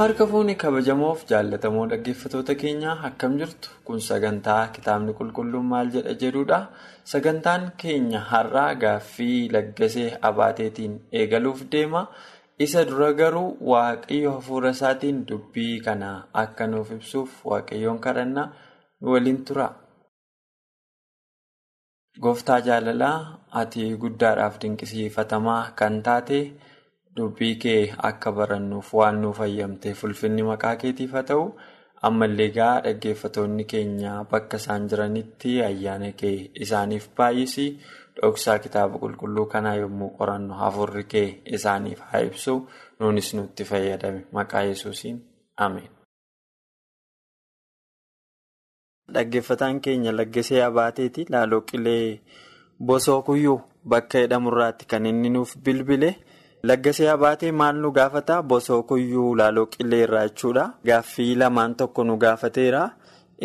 Harka 0.00 0.24
fuunee 0.30 0.54
kabajamoof 0.62 1.22
jaallatamoo 1.30 1.86
dhaggeeffatoota 1.92 2.54
keenyaa 2.62 2.94
akkam 3.08 3.32
jirtu 3.40 3.70
kun 3.88 4.00
sagantaa 4.08 4.60
kitaabni 4.76 5.12
qulqulluun 5.20 5.66
maal 5.72 5.90
jedha 5.96 6.14
jedhudha 6.22 6.58
sagantaan 7.12 7.64
keenya 7.82 8.20
har'aa 8.30 8.68
gaaffii 8.84 9.38
laggasee 9.56 10.08
abaateetiin 10.30 10.94
eegaluuf 11.22 11.60
deema 11.74 12.02
isa 12.68 12.84
dura 12.92 13.10
garuu 13.20 13.50
waaqayyo 13.72 14.32
hafuura 14.38 14.70
isaatiin 14.78 15.20
dubbii 15.28 15.74
kana 15.88 16.10
akka 16.44 16.66
nuuf 16.72 16.90
ibsuuf 16.98 17.36
waaqayyoon 17.52 17.98
kadhannaa 18.06 18.48
waliin 19.12 19.44
tura. 19.50 19.68
gooftaa 22.24 22.60
jaalalaa 22.66 23.16
ati 23.60 23.84
guddaadhaaf 24.02 24.56
dinqisiifatamaa 24.62 25.62
kan 25.78 26.02
taate. 26.08 26.40
Dubbii 27.16 27.54
kee 27.62 27.82
akka 28.08 28.32
barannuuf 28.38 28.88
waan 28.98 29.20
nuuf 29.22 29.36
fayyamteef 29.42 30.04
ulfinni 30.08 30.42
maqaa 30.50 30.76
keetiif 30.82 31.12
haa 31.16 31.22
ta'u. 31.30 31.44
Ammallee 32.08 32.48
gaa 32.56 32.74
dhaggeeffatoonni 32.84 33.64
keenya 33.72 34.12
bakka 34.30 34.56
isaan 34.62 34.88
jiranitti 34.90 35.50
ayyaana 35.68 36.12
kee 36.20 36.36
isaaniif 36.66 37.08
baay'isi. 37.16 37.66
Dhoksaa 38.20 38.58
kitaaba 38.64 38.98
qulqulluu 39.02 39.46
kanaa 39.54 39.74
yommuu 39.82 40.10
qorannu 40.18 40.54
hafuurri 40.62 41.04
kee 41.14 41.28
isaaniif 41.58 42.00
haa 42.12 42.22
ibsu. 42.28 42.54
Nuunis 43.00 43.34
nutti 43.34 43.64
fayyadame. 43.70 44.20
Maqaa 44.32 44.62
yesuusiin. 44.70 45.18
Ameen. 45.56 45.90
dhaggeeffataan 49.14 49.80
keenya 49.84 50.12
laggasee 50.16 50.62
abaateeti. 50.64 51.26
Laaloo 51.32 51.60
qilee 51.70 52.20
bosoo 52.86 53.22
kuyyuu 53.28 53.60
bakka 53.92 54.18
jedhamurraatti 54.24 54.86
kan 54.90 55.06
inni 55.10 55.30
nuuf 55.36 55.56
bilbile. 55.64 56.10
Laggasee 56.68 57.08
abaatee 57.08 57.52
maal 57.52 57.76
nu 57.82 57.90
gaafata 57.96 58.42
bosoo 58.42 58.82
kuyyuu 58.88 59.34
laaloo 59.40 59.66
qilee 59.74 60.02
irraa 60.06 60.26
jechuudha. 60.28 60.64
Gaaffii 60.86 61.34
lamaan 61.42 61.74
tokko 61.74 62.04
nu 62.04 62.16
gaafateera. 62.24 62.82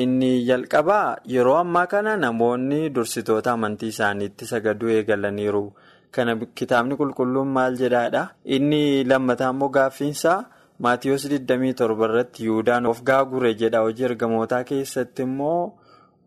Inni 0.03 0.31
jalqabaa 0.47 1.17
yeroo 1.33 1.55
ammaa 1.57 1.85
kana 1.87 2.17
namoonni 2.23 2.89
dursitoota 2.95 3.51
amantii 3.53 3.87
isaaniitti 3.93 4.45
sagaduu 4.49 4.89
eegalaniiru. 4.97 5.63
Kana 6.11 6.35
kitaabni 6.61 6.97
qulqulluun 6.99 7.47
maal 7.57 7.77
jedhaadha. 7.83 8.25
Inni 8.45 9.03
lammataa 9.05 9.49
immoo 9.55 9.69
gaaffiinsaa 9.69 10.43
Maatiyoos 10.83 11.23
27 11.31 12.03
irratti 12.09 12.43
Yihuudaan 12.43 12.85
of 12.85 13.01
gaagure 13.03 13.53
jedha. 13.61 13.79
Hojii 13.85 14.03
ergamootaa 14.09 14.63
keessatti 14.63 15.23
immoo 15.23 15.73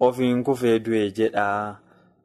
ofiin 0.00 0.40
kufee 0.44 0.78
du'e 0.86 1.04
jedha. 1.20 1.44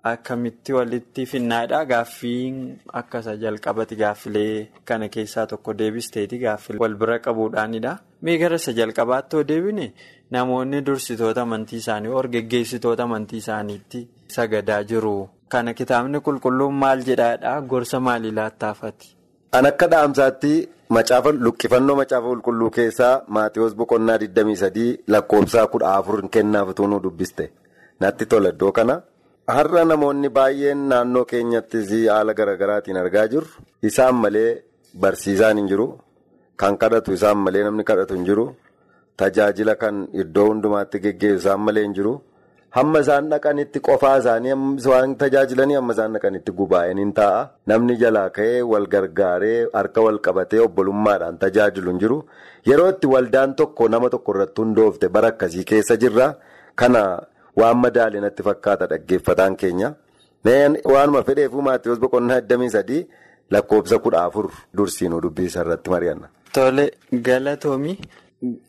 Akkamitti 0.04 0.74
walitti 0.76 1.24
finnaadha 1.26 1.86
gaaffiin 1.86 2.56
akkasa 3.00 3.36
jalqabati 3.44 3.96
gaaffilee 3.96 4.68
kana 4.86 5.08
keessaa 5.10 5.46
tokko 5.48 5.74
deebisteeti 5.82 6.40
gaaffilee 6.42 6.80
wal 6.82 6.96
bira 7.04 7.20
qabuudhaanidha. 7.28 7.94
Mee 8.22 8.38
gara 8.42 8.56
isa 8.62 8.74
jalqabaatti 8.80 9.36
yoo 9.38 9.44
deebine 9.52 9.86
namoonni 10.32 10.82
dursitoota 10.90 11.42
amantii 11.48 11.80
isaanii 11.84 12.12
orgaggeessitoota 12.22 13.04
amantii 13.04 13.38
isaaniitti 13.44 14.02
sagadaa 14.36 14.82
jiru. 14.90 15.30
Kana 15.48 15.74
kitaabni 15.74 16.20
qulqulluun 16.28 16.74
maal 16.84 17.06
jedhaadha 17.12 17.56
gorsa 17.62 18.00
maalii 18.10 18.32
laattaafati? 18.42 19.16
An 19.54 19.66
akka 19.72 19.88
dhaamsaatti 19.96 20.54
luqqifannoo 21.46 21.96
macaafa 22.02 22.28
qulqulluu 22.28 22.70
keessaa 22.80 23.24
Maatiyoos 23.28 23.76
boqonnaa 23.76 24.18
23 24.18 24.86
lakkoofsaa 25.08 25.66
14 25.80 26.30
kennaaf 26.30 26.70
utuu 26.76 26.88
nu 26.88 27.00
dubbiste 27.04 27.52
natti 28.00 28.26
tola 28.26 28.50
iddoo 28.50 28.72
kana. 28.72 29.02
Har'a 29.48 29.84
namoonni 29.86 30.30
baay'een 30.38 30.82
naannoo 30.92 31.26
keenyattis 31.32 31.90
haala 32.10 32.34
garaagaraatiin 32.40 32.98
argaa 33.04 33.28
jirru. 33.34 33.48
Isaan 33.90 34.16
malee 34.16 34.64
barsiisaan 35.02 35.58
hin 35.58 35.68
jiru. 35.72 35.88
Kan 36.58 36.78
kadhatu 36.78 37.12
isaan 37.18 37.38
malee 37.46 37.64
namni 37.64 37.84
kadhatu 37.84 38.14
hin 38.16 38.26
jiru. 38.30 38.46
Tajaajila 39.18 39.76
kan 39.82 40.08
iddoo 40.14 40.46
hundumaatti 40.50 41.00
geggeessu 41.06 41.42
isaan 41.44 41.60
malee 41.60 41.84
hin 41.88 41.94
jiru. 41.98 42.14
Hamma 42.78 43.00
isaan 43.06 43.28
dhaqanitti 43.32 43.80
qofaa 43.88 44.14
isaanii 44.22 44.54
waan 44.92 45.16
tajaajilanii 45.24 45.76
hamma 45.80 45.94
isaan 45.98 46.14
dhaqanitti 46.16 46.52
gubaa'een 46.62 46.98
hin 47.04 47.12
taa'a. 47.20 47.44
Namni 47.68 47.98
jalaa 48.04 48.30
ka'ee 48.38 48.62
wal 48.72 48.88
gargaaree 48.96 49.60
harka 49.74 50.02
wal 50.08 50.20
qabatee 50.30 50.60
obbolummaadhaan 50.68 51.38
tajaajilu 51.44 51.90
hin 51.92 52.00
jiru. 52.06 52.18
Yeroo 52.70 52.90
itti 52.96 53.08
waldaan 53.18 53.56
tokko 53.60 53.88
nama 53.90 54.10
tokko 54.16 54.32
irratti 54.38 54.62
hundoofte 54.66 55.10
bara 55.10 55.28
akkasii 55.36 55.64
keessa 55.74 55.98
jirra. 56.06 56.34
Kana. 56.76 57.04
Waan 57.60 57.78
madaalee 57.78 58.22
natti 58.22 58.44
fakkaata 58.44 58.88
dhaggeeffataan 58.90 59.56
keenya. 59.58 59.94
Waanuma 60.94 61.24
fedheefuu 61.24 61.62
Maatiyoos 61.62 62.00
boqonnaa 62.00 62.40
23 62.40 63.06
lakkoofsa 63.52 63.96
14 64.06 64.52
dursiinuu 64.78 65.22
dubbisa 65.22 65.62
irratti 65.62 65.90
mari'anna. 65.90 66.28
Tole 66.54 66.86
galatoomii 67.28 67.98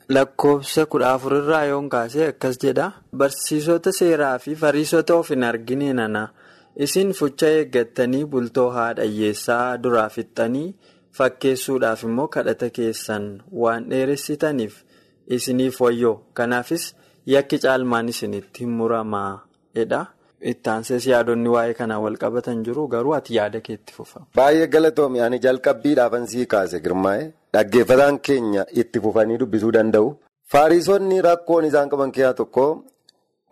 lakkoofsa 0.08 0.86
14 0.86 1.36
irraa 1.40 1.64
yoon 1.70 1.88
kaasee 1.88 2.28
akkas 2.28 2.58
jedha. 2.62 2.90
Barsiisota 3.16 3.92
seeraa 3.92 4.38
fi 4.38 4.54
fariisota 4.56 5.14
of 5.16 5.30
hin 5.30 5.44
argine 5.44 5.92
nana 5.92 6.28
isin 6.86 7.12
fucha 7.20 7.48
eeggattanii 7.60 8.24
bultoo 8.24 8.70
haadha 8.76 9.02
hiyyeessaa 9.10 9.76
duraa 9.82 10.08
fixxanii 10.08 10.74
fakkeessuudhaaf 11.18 12.02
immoo 12.10 12.28
kadhata 12.36 12.70
keessan 12.78 13.26
waan 13.62 13.88
dheeressitaniif 13.90 14.82
isiniif 15.26 15.80
wayyoo 15.80 16.14
kanaafis. 16.34 16.94
Yakki 17.26 17.58
caalmaan 17.64 18.08
isinitti 18.08 18.66
muramaa. 18.66 19.32
Ittaansees 20.50 21.04
yaadonni 21.10 21.48
waa'ee 21.54 21.74
kanaa 21.76 21.98
wal 22.04 22.16
qabatan 22.22 22.58
jiru 22.64 22.82
garuu 22.94 23.12
ati 23.18 23.34
yaada 23.36 23.60
keetti 23.66 23.92
fufama. 23.98 24.26
Baay'ee 24.38 24.66
galatoomi 24.74 25.20
ani 25.26 25.38
jalqabbiidhaafan 25.44 26.26
sii 26.32 26.44
kaase 26.54 26.80
girmaa'e 26.86 27.22
dhaggeeffataan 27.54 28.18
keenya 28.28 28.64
itti 28.82 29.00
fufanii 29.04 29.38
dubbisuu 29.42 29.72
danda'u. 29.76 30.10
Fariisonni 30.52 31.22
rakkoon 31.28 31.64
isaan 31.70 31.88
qaban 31.94 32.12
keessaa 32.16 32.34
tokko 32.40 32.66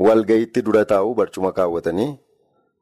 walgayiitti 0.08 0.62
dura 0.66 0.84
taa'u 0.92 1.14
barcuma 1.20 1.52
kaawwatanii 1.58 2.10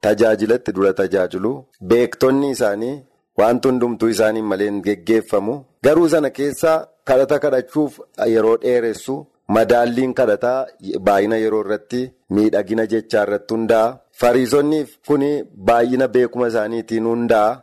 tajaajilatti 0.07 0.73
dura 0.77 0.93
tajaajilu 1.01 1.53
beektonni 1.93 2.51
isaanii 2.57 2.95
wanti 3.43 3.69
hundumtuu 3.69 4.09
isaanii 4.15 4.43
malee 4.53 4.71
geggeeffamu 4.87 5.55
garuu 5.89 6.09
sana 6.15 6.31
keessaa 6.39 6.79
kadhata 7.05 7.39
kadhachuuf 7.45 8.01
yeroo 8.35 8.57
dheeressu. 8.65 9.17
Madaalliin 9.57 10.13
kadhataa 10.19 10.67
baay'ina 11.07 11.37
yeroo 11.45 11.61
irratti 11.65 12.01
miidhagina 12.37 12.85
jechaa 12.93 13.23
irratti 13.27 13.55
hundaa'a. 13.55 13.97
Fariisonni 14.21 14.81
kun 15.09 15.23
baay'ina 15.71 16.09
beekuma 16.17 16.47
isaaniitiin 16.53 17.07
hundaa'a. 17.13 17.61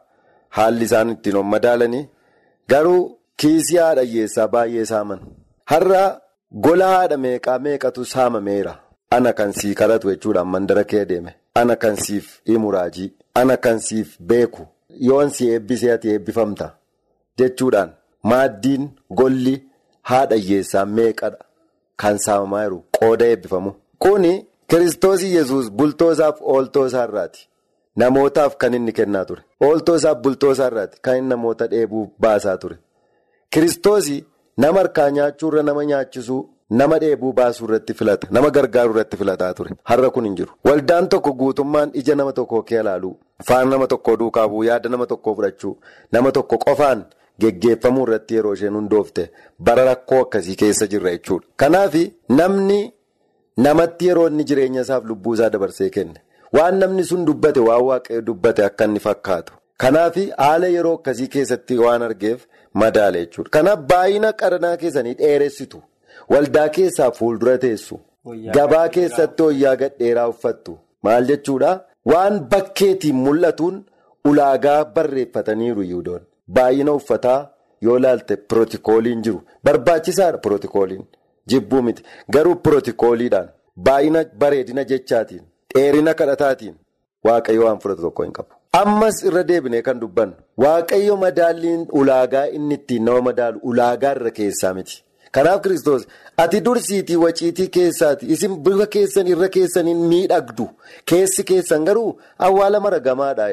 Haalli 0.57 0.85
isaan 0.89 1.09
ittiin 1.15 1.37
madaalanii 1.53 2.09
garuu 2.69 3.01
kiisii 3.43 3.77
haadha 3.83 4.01
hiyyeessaa 4.09 4.47
baay'ee 4.55 4.85
saaman. 4.91 5.19
Har'a 5.71 6.03
gola 6.65 6.87
haadha 6.95 7.17
meeqaa 7.25 7.59
meeqatu 7.67 8.05
saamameera. 8.13 8.73
Ana 9.11 9.33
kan 9.33 9.51
sii 9.59 9.73
kadhatu 9.81 10.09
jechuudhaan 10.11 10.47
mandara 10.53 10.83
kee 10.83 11.05
deeme. 11.09 11.35
Ana 11.55 11.75
kan 11.75 11.95
siif 12.05 12.25
himuraajii. 12.49 13.13
Ana 13.35 13.57
kan 13.57 13.79
siif 13.79 14.17
beeku. 14.31 14.67
Yoon 15.07 15.29
si 15.29 15.49
eebbisee 15.53 15.91
ati 15.93 16.09
eebbifamta 16.13 16.71
jechuudhaan 17.39 17.91
maaddiin 18.23 18.89
golli 19.19 19.55
haadha 20.01 20.35
hiyyeessaa 20.35 20.85
meeqadha. 20.85 21.37
Kan 22.01 22.17
saamamaa 22.25 22.63
jiru 22.63 22.79
qooda 22.99 23.25
eebbifamu. 23.25 23.71
Kuni 23.99 24.33
kiristoos 24.69 25.23
yesus 25.23 25.71
bultoo 25.71 26.11
isaaf 26.11 26.41
ooltoo 26.41 26.85
isaarraati. 26.87 27.47
Namootaaf 27.95 28.55
kan 28.57 28.73
inni 28.73 28.93
kennaa 28.93 29.25
ture. 29.25 29.41
Ooltoo 29.61 29.95
isaaf 29.95 30.17
bultoo 30.23 30.51
isaarraati 30.51 30.97
kan 31.01 31.17
inni 31.17 31.29
namoota 31.29 31.67
dheebuu 31.71 32.05
baasaa 32.19 32.57
ture. 32.57 32.77
Kiristoos 33.49 34.07
nama 34.57 34.79
harkaa 34.79 35.09
nyaachuurra 35.11 35.63
nama 35.63 35.85
nyaachisuu 35.85 36.41
nama 36.69 36.99
dheebuu 36.99 37.33
baasuu 37.33 37.65
irratti 37.67 37.93
filata. 37.93 38.27
Nama 38.31 38.49
gargaaruu 38.49 38.93
irratti 38.93 39.17
filataa 39.17 39.53
ture. 39.53 39.71
Har'a 39.83 40.09
kun 40.09 40.25
hin 40.25 40.35
jiru. 40.35 40.51
Waldaan 40.65 41.09
tokko 41.09 41.33
guutummaan 41.33 41.91
ija 41.93 42.15
nama 42.15 42.33
tokkoo 42.33 42.61
kee 42.63 42.79
ilaaluu. 42.79 43.17
Faana 43.47 43.69
nama 43.69 43.87
tokkoo 43.87 44.17
duukaa 44.19 44.47
bu'uu 44.49 44.63
yaada 44.69 44.89
nama 44.89 45.05
tokkoo 45.05 45.35
fudhachuu. 45.35 45.77
Nama 46.11 46.31
tokko 46.31 46.57
qofaan. 46.57 47.05
Geggeeffamuu 47.41 48.03
irratti 48.07 48.35
yeroo 48.35 48.53
isheen 48.57 48.73
hundoofte 48.79 49.23
bara 49.59 49.83
rakkoo 49.89 50.21
akkasii 50.25 50.55
keessa 50.61 50.87
jirra 50.93 51.11
jechuudha. 51.15 51.47
Kanaaf 51.55 51.95
namni 52.29 52.79
namatti 53.65 54.07
yeroo 54.07 54.27
inni 54.31 54.43
jireenya 54.51 54.81
isaaf 54.87 55.03
lubbuu 55.11 55.33
isaa 55.37 55.49
dabarsee 55.55 55.89
kenne 55.97 56.21
waan 56.57 56.79
namni 56.83 57.03
sun 57.11 57.25
dubbate 57.27 57.59
waan 57.69 57.83
waaqayyo 57.89 58.21
dubbate 58.29 58.63
akka 58.69 58.85
inni 58.89 58.99
fakkaatu. 59.07 59.53
Kanaaf 59.83 60.15
haala 60.37 60.67
yeroo 60.75 60.93
akkasii 60.99 61.27
keessatti 61.35 61.77
waan 61.83 62.01
argeef 62.09 62.45
madaala 62.73 63.17
jechuudha. 63.23 63.49
Kanaaf 63.57 63.79
baay'ina 63.91 64.33
qaranaa 64.41 64.77
keessanii 64.83 65.13
dheeressitu 65.21 65.81
waldaa 66.35 66.69
keessaa 66.77 67.11
fuuldura 67.19 67.57
teessu 67.65 67.99
gabaa 68.55 68.87
keessatti 68.95 69.43
wayyaa 69.43 69.75
gadheeraa 69.83 70.27
uffattu. 70.33 70.77
Maal 71.03 71.25
jechuudha? 71.33 71.71
Waan 72.11 72.39
bakkeetiin 72.51 73.15
mul'atuun 73.27 73.77
ulaagaa 74.29 74.85
barreeffataniiru 74.95 75.81
yihudoon 75.83 76.21
baay'ina 76.55 76.91
uffataa 76.99 77.39
yoo 77.81 77.99
laalte 77.99 78.35
pirootokooliin 78.37 79.21
jiru 79.23 79.41
barbaachisaadha 79.63 80.37
pirootokooliin. 80.37 81.05
Jibbuu 81.49 81.81
miti 81.81 82.03
garuu 82.33 82.55
pirootokooliidhaan 82.55 83.49
baay'ina 83.89 84.25
bareedina 84.39 84.83
jechaatiin 84.91 85.43
dheerina 85.75 86.13
kadhataatiin 86.13 86.75
waaqayyo 87.25 87.65
waan 87.65 87.79
fudhatu 87.79 88.01
tokko 88.01 88.23
hin 88.23 88.33
qabu. 88.37 88.49
Ammas 88.73 89.23
irra 89.27 89.43
deebinee 89.47 89.81
kan 89.81 89.99
dubbannu 90.01 90.35
waaqayyo 90.63 91.15
madaalliin 91.25 91.85
ulaagaa 92.01 92.45
inni 92.57 92.75
ittiin 92.79 93.03
nama 93.09 93.21
madaalu 93.29 93.59
ulaagaa 93.71 94.11
irra 94.17 94.31
keessaa 94.39 94.73
miti. 94.79 95.03
Kanaaf 95.31 95.61
kiristoos 95.61 96.07
ati 96.43 96.61
dursiitii 96.65 97.15
waciitii 97.23 97.67
keessaati 97.77 98.25
isin 98.35 98.57
bifa 98.67 98.87
keessan 98.97 99.27
irra 99.33 99.49
keessaniin 99.55 99.97
miidhagdu 100.11 100.69
keessi 101.11 101.43
keessan 101.51 101.85
garuu 101.89 102.11
awwaala 102.49 102.79
maragamaadha. 102.85 103.47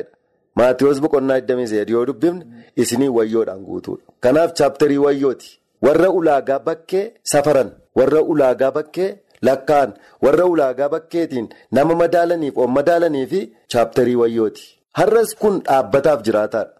Maatiyoos 0.59 1.01
boqonnaa 1.05 1.39
23 1.41 1.91
yoo 1.95 2.07
dubbifne 2.07 2.45
isinii 2.83 3.09
wayyoodhaan 3.17 3.63
guutuudha. 3.69 4.05
Kanaaf 4.21 4.53
chaaptarii 4.59 4.99
wayyooti. 5.07 5.59
Warra 5.83 6.09
ulaagaa 6.19 6.59
bakkee 6.69 7.05
safaran 7.33 7.71
warra 7.99 8.21
ulaagaa 8.33 8.71
bakkee 8.77 9.11
lakkaa'an 9.47 9.93
warra 10.25 10.45
ulaagaa 10.53 10.89
bakkeetiin 10.95 11.49
nama 11.73 11.95
madaalaniif 12.03 12.57
on 12.59 12.71
madaalanii 12.79 13.27
fi 13.33 13.41
chaaptarii 13.73 14.15
wayyooti. 14.23 14.63
Har'as 14.99 15.35
kun 15.41 15.61
dhaabbataaf 15.67 16.23
jiraataadha. 16.27 16.73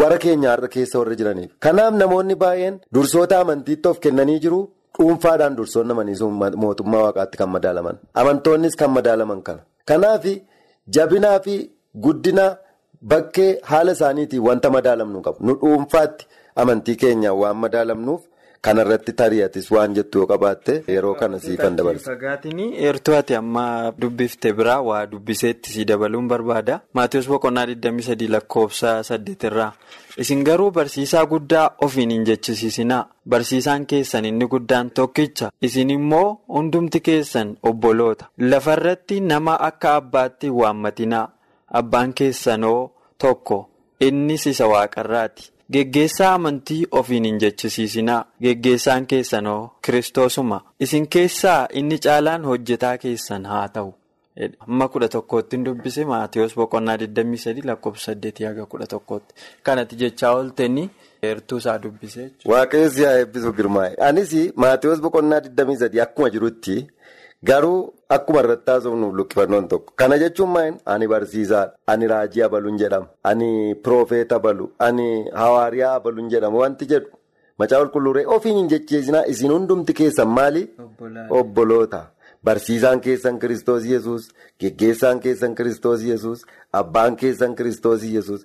Warra 0.00 0.18
keenya 0.24 0.50
har'a 0.52 0.68
keessa 0.74 0.98
warra 0.98 1.14
jiraniif. 1.20 1.50
Kanaaf 1.64 1.94
namoonni 2.00 2.34
baay'een 2.42 2.80
dursoota 2.94 3.40
amantiitti 3.40 3.88
of 3.88 4.00
kennanii 4.00 4.38
jiru. 4.44 4.60
Dhuunfaadhaan 4.98 5.56
dursoonni 5.56 5.92
amanii 5.92 6.16
mootummaa 6.64 7.02
waaqaatti 7.06 7.36
kan 7.40 7.48
madaalaman. 7.56 7.96
Amantoonnis 8.20 8.76
kan 8.76 8.90
madaalaman 8.90 9.42
kana. 9.42 9.62
Kanaaf 9.88 10.24
jabinaa 10.94 11.38
fi 11.40 11.54
guddina 12.04 12.46
bakkee 13.02 13.58
haala 13.62 13.92
isaaniitiin 13.92 14.42
wanta 14.42 14.70
madaalamnu 14.70 15.20
qabu. 15.22 15.38
Nu 15.46 15.54
dhuunfaatti 15.60 16.26
amantii 16.56 16.96
keenyaan 16.96 17.36
waan 17.38 17.56
madaalamnuuf. 17.56 18.22
Kanarratti 18.66 19.12
tari'atis 19.12 19.70
waan 19.70 19.92
jettu 19.94 20.18
yoo 20.18 20.26
qabaatte 20.26 20.72
yeroo 20.88 21.14
kana 21.14 21.38
sii 21.38 21.56
kan 21.56 21.76
dabarsu. 21.76 22.04
Fagaatiin 22.04 22.60
eertuu 22.86 23.14
ati 23.14 23.34
amma 23.34 23.92
dubbifte 24.00 24.52
biraa 24.52 24.80
waa 24.82 25.06
dubbiseetti 25.10 25.70
si 25.72 25.84
dabaluun 25.84 26.26
barbaada. 26.28 26.80
Maatiyoos 26.94 27.28
boqonnaa 27.28 27.66
23 27.66 28.28
lakkoofsa 28.32 29.02
8 29.02 29.46
irraa. 29.46 29.72
Isin 30.18 30.42
garuu 30.44 30.70
barsiisaa 30.70 31.26
guddaa 31.26 31.70
ofiin 31.82 32.10
hin 32.10 32.24
jechisiisinaa. 32.26 33.04
Barsiisaan 33.28 33.86
keessan 33.86 34.24
inni 34.24 34.46
guddaan 34.48 34.90
tokkicha. 34.90 35.50
Isin 35.62 35.90
immoo 35.90 36.40
hundumti 36.48 37.00
keessan 37.00 37.56
obboloota. 37.62 38.24
Lafarratti 38.38 39.20
nama 39.20 39.56
akka 39.60 39.94
abbaatti 39.96 40.50
waammatinaa. 40.50 41.28
Abbaan 41.70 42.12
keessanoo 42.14 42.90
tokko. 43.18 43.68
Innis 44.00 44.46
isa 44.46 44.66
waaqarraati. 44.68 45.50
Geggeessaa 45.72 46.34
amantii 46.34 46.86
ofiin 46.90 47.24
hin 47.24 47.38
jechisiisinaa 47.42 48.24
geggeessaan 48.42 49.06
keessanoo 49.06 49.60
kiristoosuma 49.86 50.60
isin 50.80 51.08
keessaa 51.08 51.68
inni 51.72 51.98
caalaan 51.98 52.44
hojjetaa 52.50 52.98
keessan 52.98 53.46
haa 53.52 53.68
ta'u. 53.68 53.94
Amma 54.66 54.88
kudha 54.88 55.08
tokkootti 55.08 55.58
dubbise 55.64 56.04
Maatiyoos 56.04 56.54
boqonnaa 56.60 56.96
23 57.02 57.66
lakkoofsa 57.70 58.12
8 58.14 58.46
haga 58.46 58.66
kudha 58.66 58.86
tokkootti 58.86 59.34
kanatti 59.62 59.96
jechaa 60.02 60.32
ooltanii 60.36 60.90
heertuu 61.22 61.58
isaa 61.58 61.78
dubbise. 61.82 62.30
Waaqayyo 62.52 62.90
si 62.90 63.04
haa 63.04 63.18
eebbisu 63.22 63.52
girmaa'e. 63.52 63.94
Anis 64.08 64.34
Maatiyoos 64.56 65.00
boqonnaa 65.00 65.40
23 65.40 66.02
akkuma 66.02 66.30
jirutti 66.30 66.86
garuu 67.44 67.94
akkuma 68.08 68.40
irratti 68.44 68.70
haasofnuuf 68.70 69.14
lukkifannoon 69.14 69.68
tokko. 69.68 69.92
Kana 69.96 70.18
jechuun 70.18 70.50
maal 70.50 70.74
ani 70.86 71.06
barsiisaadha. 71.08 71.72
Ani 71.86 72.06
raajii 72.08 72.42
abaluun 72.42 72.78
jedhama. 72.78 73.06
Ani 73.24 73.74
piroofeeta 73.74 74.36
abalu. 74.36 74.70
Ani 74.78 75.06
hawaariyaa 75.34 75.94
abaluun 75.94 76.28
jedhama. 76.30 76.58
Wanti 76.58 76.86
jedhu 76.92 77.08
macaa 77.58 77.78
qulqulluuree 77.82 78.26
ofiin 78.26 78.56
hin 78.58 78.68
jecheesinaa 78.74 79.24
isin 79.34 79.52
hundumti 79.52 79.92
keessan 80.00 80.28
maali? 80.28 80.68
Obboloota. 81.30 82.02
Barsiisaan 82.44 83.00
keessan 83.00 83.38
kiristoos 83.38 83.84
yesus 83.92 84.28
geggeessaan 84.60 85.20
keessan 85.20 85.54
kiristoos 85.54 86.02
yesus 86.02 86.44
abbaan 86.72 87.16
keessan 87.16 87.54
kiristoos 87.56 88.02
yesus 88.04 88.44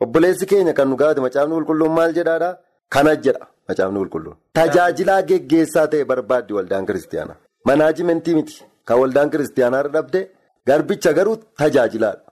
obboleessi 0.00 0.46
keenya 0.46 0.72
kan 0.74 0.88
nu 0.90 0.96
gaafate 0.96 1.20
macaafni 1.20 1.54
qulqulluun 1.54 1.92
maal 1.98 2.12
jedhaadhaa? 2.18 2.56
Kana 2.88 3.14
jedha 3.16 3.46
macaafni 3.68 3.98
qulqulluun. 3.98 4.36
Tajaajilaa 4.52 5.22
geggeessaa 5.22 5.86
ta'e 5.94 6.04
barbaaddi 6.04 6.52
waldaan 6.58 6.86
kiristaanaa. 6.86 7.36
Manaajimentii 7.64 8.34
miti. 8.34 8.64
Kan 8.90 8.98
waldaan 9.02 9.30
kiristaanaa 9.32 9.80
irra 9.84 9.92
dhabde 9.96 10.20
garbicha 10.68 11.12
garuu 11.18 11.36
tajaajilaadha. 11.62 12.22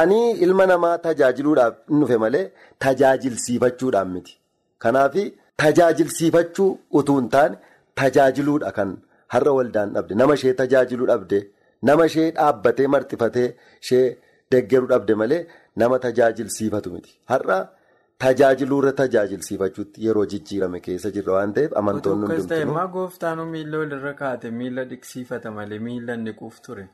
Ani 0.00 0.20
ilma 0.46 0.64
namaa 0.72 0.96
tajaajiluudhaaf 1.06 1.74
dhufe 2.00 2.16
malee 2.24 2.44
tajaajilsiifachuudhaan 2.84 4.10
miti. 4.14 4.34
Kanaaf 4.82 5.14
tajaajilsiifachuu 5.62 6.70
utuu 6.98 7.16
hin 7.20 7.28
taane 7.34 7.56
tajaajiluudha 8.00 8.70
kan 8.78 8.90
har'a 9.34 9.52
waldaan 9.58 9.92
dhabde. 9.94 10.14
Nama 10.20 10.34
ishee 10.38 10.54
tajaajiluu 10.62 11.06
dhabde, 11.12 11.38
nama 11.88 12.06
ishee 12.10 12.28
dhaabbatee 12.38 12.86
marxifatee 12.94 13.48
ishee 13.82 14.06
deggeruu 14.52 14.88
dhabde 14.92 15.14
malee 15.22 15.40
nama 15.82 15.98
tajaajilsiifatu 16.06 16.90
miti. 16.94 17.12
Har'a 17.32 17.58
tajaajiluurra 18.18 18.92
tajaajilsiifachuutti 19.00 20.04
yeroo 20.06 20.24
jijjiirame 20.32 20.80
keessa 20.80 21.10
jirra 21.16 21.32
waan 21.36 21.52
ta'eef 21.54 21.72
amantoonni 21.80 22.26
hundumtuu. 22.26 22.62
Ammaa 22.66 22.86
gooftaanuu 22.96 23.46
miila 23.54 23.78
walirra 23.78 24.14
kaa'ate 24.20 24.50
miila 24.58 24.84
dhiqsiifata 24.90 25.50
malee 25.58 25.78
miila 25.86 26.16
niquuf 26.16 26.60
ture. 26.66 26.88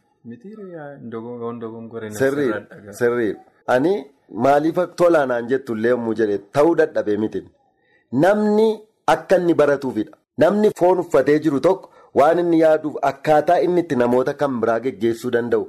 Sirriidha. 2.18 3.40
Ani 3.74 3.92
maaliif 4.44 4.78
tolaanaan 4.96 5.48
jettullee 5.52 5.90
yommuu 5.94 6.14
jedhee 6.20 6.38
ta'uu 6.58 6.74
dadhabee 6.80 7.16
miti. 7.24 7.42
Namni 8.24 8.68
akka 9.14 9.36
inni 9.42 9.54
baratuufidha. 9.60 10.16
Namni 10.38 10.70
foon 10.80 10.98
uffatee 11.04 11.38
jiru 11.46 11.60
tokko 11.60 11.90
waan 12.20 12.38
inni 12.42 12.60
yaaduuf 12.64 12.96
akkaataa 13.10 13.58
inni 13.66 13.80
itti 13.84 13.96
namoota 14.02 14.34
kan 14.42 14.60
biraa 14.62 14.80
geggeessuu 14.86 15.30
danda'u 15.36 15.68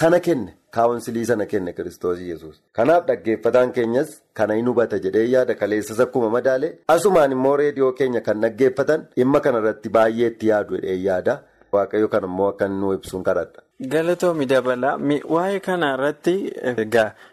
sana 0.00 0.20
kenne 0.26 0.54
kaawunsilii 0.76 1.24
sana 1.30 1.46
kenne 1.52 1.72
kiristoos 1.76 2.20
yesus 2.30 2.56
Kanaaf 2.78 3.06
dhaggeeffataan 3.10 3.72
keenyas 3.76 4.10
kana 4.40 4.54
hin 4.60 4.66
hubata 4.72 4.98
jedhee 5.06 5.26
yaada 5.34 5.54
kaleessas 5.60 6.00
akkuma 6.06 6.30
madaale 6.38 6.72
asumaan 6.96 7.32
immoo 7.36 7.56
reediyoo 7.62 7.92
keenya 8.00 8.20
kan 8.30 8.40
dhaggeeffatan 8.46 9.06
dhimma 9.16 9.40
kanarratti 9.46 9.88
baay'ee 9.98 10.26
itti 10.34 10.46
yaadu 10.52 10.74
jedhee 10.80 10.98
yaada. 11.06 11.38
Waaqayyo 11.72 12.08
kan 12.12 12.24
immoo 12.24 12.46
akka 12.50 12.66
nu 12.74 12.92
ibsuun 12.96 13.22
kadhadha. 13.24 13.60
Galatoomi 13.94 14.46
dabala 14.52 14.92
waa'ee 15.34 15.58
kana 15.66 15.90
irratti 15.96 16.34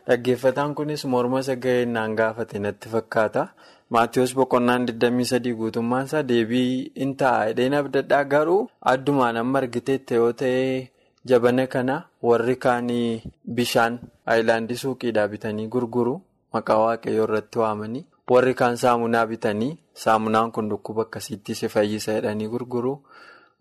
dhaggeeffataan 0.07 0.73
kunis 0.75 1.05
morma 1.13 1.39
isa 1.45 1.55
ga'ee 1.65 1.85
naan 1.85 2.15
gaafate 2.19 2.59
natti 2.65 2.89
fakkaata. 2.95 3.45
Maatiyoos 3.95 4.33
boqonnaan 4.35 4.85
23 4.89 5.53
guutummaan 5.61 6.07
deebii 6.31 6.91
hin 7.01 7.15
ta'a. 7.21 7.45
Hidheen 7.49 7.73
abdadhaa 7.79 8.23
garuu 8.33 8.59
addumaan 8.93 9.37
amma 9.43 9.59
argiteetti 9.63 10.13
yoo 10.19 10.31
ta'e 10.33 10.89
jabana 11.25 11.67
kana 11.67 11.95
warri 12.29 12.55
kaanii 12.65 13.21
bishaan 13.59 13.99
aayilaandii 14.27 14.77
suuqiidhaa 14.83 15.27
bitanii 15.33 15.67
gurguru 15.75 16.15
maqaa 16.53 16.77
waaqayyoo 16.85 17.23
irratti 17.27 17.59
waamanii 17.63 18.05
warri 18.33 18.53
kaan 18.59 18.77
saamunaa 18.83 19.25
bitanii 19.31 19.77
saamunaan 20.03 20.51
kun 20.51 20.69
dhukkuba 20.71 21.01
akkasiitti 21.07 21.55
si 21.55 21.69
fayyisa 21.73 22.13
jedhanii 22.17 22.47
gurguru. 22.53 22.93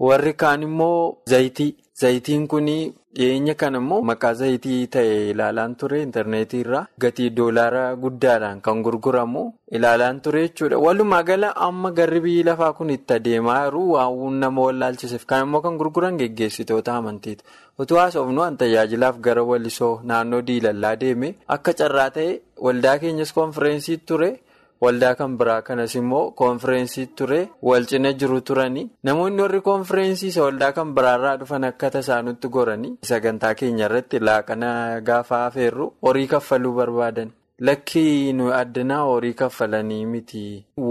Warri 0.01 0.35
kaan 0.35 0.63
immoo 0.63 1.19
zayitii. 1.31 1.77
Zayitiin 1.95 2.49
kun 2.49 2.67
dhiyeenya 2.67 3.55
kana 3.55 3.79
immoo 3.79 4.01
maqaa 4.03 4.33
zayitii 4.35 4.87
ta'e 4.95 5.31
ilaalaan 5.31 5.77
ture 5.79 6.01
intarneetii 6.03 6.61
irraa 6.65 6.87
gatii 7.05 7.29
doolaara 7.37 7.83
guddaadhaan 8.05 8.61
kan 8.61 8.83
gurguramu 8.83 9.45
ilaalaan 9.71 10.19
ture 10.21 10.43
jechuudha. 10.49 10.79
Walumaa 10.85 11.23
gala 11.23 11.53
amma 11.67 11.93
garri 11.93 12.21
biyyi 12.25 12.43
lafaa 12.49 12.73
kun 12.73 12.91
itti 12.91 13.15
adeemaa 13.15 13.61
jiru 13.67 13.85
waan 13.93 14.41
nama 14.41 14.61
wallaalchiseef 14.67 15.25
kan 15.27 15.47
immoo 15.47 15.61
kan 15.63 15.77
gurguran 15.79 16.19
geggeessitoota 16.19 16.97
amantiiti. 16.97 17.45
Utuu 17.79 17.97
haasofnu 18.03 18.43
an 18.43 18.57
tajaajilaaf 18.57 19.19
gara 19.21 19.43
walisoo 19.51 20.01
naannoo 20.03 20.43
diilallaa 20.49 20.97
deeme 20.97 21.35
akka 21.47 21.73
carraa 21.83 22.11
ta'e 22.11 22.41
waldaa 22.67 22.99
keenyas 22.99 23.33
konfireensii 23.33 23.97
ture. 23.99 24.39
Waldaa 24.85 25.15
kan 25.21 25.37
biraa 25.41 25.61
kanas 25.67 25.95
immoo 26.01 26.25
konfireensii 26.41 27.07
ture 27.19 27.41
wal 27.69 27.85
cina 27.91 28.13
jiru 28.23 28.41
turanii 28.49 28.89
namoonni 29.09 29.43
warri 29.43 29.61
konfireensii 29.69 30.29
isa 30.33 30.43
waldaa 30.47 30.73
kan 30.79 30.95
biraarraa 30.97 31.37
dhufan 31.43 31.65
akka 31.71 31.91
tasaanutti 31.97 32.49
goranii 32.57 32.97
sagantaa 33.11 33.55
keenya 33.61 33.87
irratti 33.89 34.19
laaqana 34.29 34.71
gaafa 35.09 35.47
afeerru 35.47 35.87
horii 36.09 36.27
kaffaluu 36.35 36.73
barbaadan. 36.81 37.31
Lakkii 37.67 38.33
nu 38.37 38.47
addanaa 38.53 39.03
horii 39.09 39.33
kaffalanii 39.41 40.07
miti. 40.13 40.41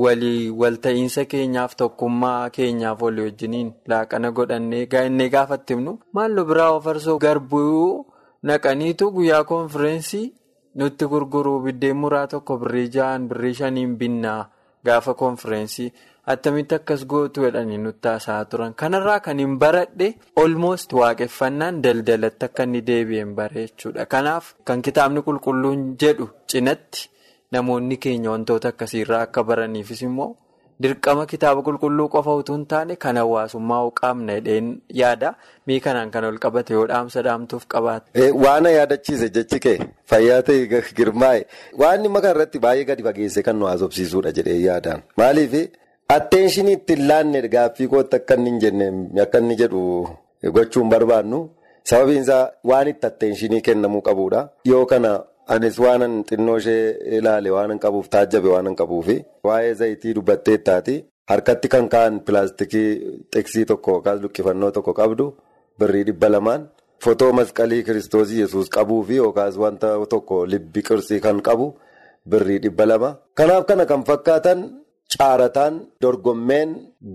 Walii 0.04 0.50
walta'iinsa 0.62 1.26
keenyaaf 1.32 1.76
tokkummaa 1.82 2.50
keenyaaf 2.58 3.02
walii 3.06 3.26
wajjiniin 3.28 3.74
laaqana 3.94 4.32
godhannee 4.38 4.86
gaa'innee 4.94 5.28
gaafatti 5.34 5.74
himnu 5.76 5.98
maallu 6.14 6.46
biraa 6.52 6.70
ofarsoo 6.78 7.18
garbuu 7.26 8.06
naqaniitu 8.52 9.12
guyyaa 9.18 9.44
koonfireensii 9.52 10.24
nutti 10.80 11.06
gurguruu 11.12 11.60
biddeen 11.66 11.98
muraa 12.06 12.28
tokko 12.34 12.58
birrii 12.64 12.90
ja'an 12.96 13.28
birrii 13.30 13.54
shaniin 13.60 13.96
binnaa 14.02 14.42
gaafa 14.86 15.14
koonfireensii. 15.22 15.94
attamitti 16.32 16.76
akkas 16.76 17.02
gootu 17.12 17.42
jedhanii 17.46 17.78
nutti 17.86 18.08
haasa'aa 18.08 18.46
turan 18.52 18.74
kanarraa 18.82 19.20
kan 19.26 19.40
hin 19.42 19.58
baradhe 19.64 20.08
olmoost 20.44 20.94
waaqeffannaan 21.00 21.82
daldalatti 21.84 22.46
akka 22.48 22.64
inni 22.68 22.82
deebi'een 22.90 23.34
bare 23.40 23.66
jechuudha 23.66 24.06
kanaaf 24.14 24.54
kan 24.70 24.82
kitaabni 24.88 25.22
qulqulluun 25.26 25.82
jedhu 26.04 26.30
cinatti 26.54 27.10
namoonni 27.56 27.98
keenya 28.06 28.32
wantoota 28.36 28.68
akkasiirraa 28.74 29.22
akka 29.28 29.44
baraniifis 29.50 30.02
immoo 30.08 30.30
dirqama 30.82 31.26
kitaaba 31.32 31.62
qulqulluu 31.68 32.08
qofa 32.16 32.36
utuu 32.42 32.56
hin 32.56 32.66
taane 32.74 32.96
kan 33.04 33.18
hawaasummaa 33.22 33.82
qaamna 34.02 34.34
hidheen 34.40 34.72
yaada 35.02 35.34
mii 35.68 35.80
kanaan 35.86 36.12
kan 36.16 36.26
ol 36.30 36.38
qabate 36.46 36.74
yoo 36.78 36.88
dhaamsa 36.92 37.22
dhaamtuuf 37.28 37.66
qabaate. 37.76 38.32
Waan 38.46 38.66
yaadachiise 38.78 39.30
jechi 39.38 39.60
kee 39.66 39.78
fayyaa 40.14 40.42
ta'e 40.50 40.82
girmaa'e 41.00 41.46
waan 41.84 42.02
dhimma 42.04 42.22
kanarratti 42.26 42.60
baay'ee 42.68 42.86
gadi 42.92 43.04
fageesse 43.10 43.42
kan 43.50 43.56
nu 43.60 43.66
haasofsiisudha 43.72 44.32
jedhee 44.40 44.60
yaadaan 44.68 45.04
maaliif. 45.24 45.56
Atteenshini 46.14 46.72
ittiin 46.78 47.08
laanne 47.10 47.42
gaaffii 47.58 47.88
kootti 47.92 48.16
akka 48.16 48.36
inni 49.40 49.56
jedhu 49.62 49.82
gochuun 50.56 50.90
barbaadnu 50.90 51.40
sababiin 51.92 52.22
isaa 52.26 52.42
waan 52.72 52.88
itti 52.92 53.08
atteenshini 53.08 53.62
kennamuu 53.68 54.02
qabudha. 54.08 54.42
Yoo 54.72 54.86
kana 54.86 55.12
anis 55.54 55.78
waanan 55.84 56.14
xinnoo 56.30 56.58
ishee 56.62 56.84
ilaale 57.18 57.50
waanan 57.58 57.80
qabuuf 57.86 58.08
taajjabe 58.16 58.50
waanan 58.56 58.76
qabuufi 58.82 59.16
waa'ee 59.48 59.74
zayitii 59.82 60.14
dubbattee 60.18 60.58
taati 60.68 60.96
harkatti 61.32 61.68
kan 61.74 61.86
ka'an 61.94 62.14
pilaastikii 62.26 62.90
xiksii 63.36 63.66
tokko 63.72 63.92
yookaas 63.96 64.20
luqqifannoo 64.24 64.72
tokko 64.78 64.94
qabdu 65.02 65.26
birrii 65.80 66.04
dhibba 66.10 66.28
lamaan 66.36 66.62
fotoo 67.04 67.32
masqalii 67.40 67.84
kiristoosii 67.88 68.40
yesuus 68.44 68.70
qabuufi 68.78 69.16
yookaas 69.24 69.56
wanta 69.64 69.90
tokko 70.14 70.36
libbi 70.54 70.82
qirsii 70.88 71.20
kan 71.26 71.38
qabu 71.48 71.68
birrii 72.32 72.60
dhibba 72.64 72.86
lama. 72.92 73.10
Kanaaf 73.38 73.64
kana 73.70 73.86
kan 73.92 74.02
fakkaatan. 74.10 74.60
Caarataan 75.14 75.74
dorgommeen 76.02 76.70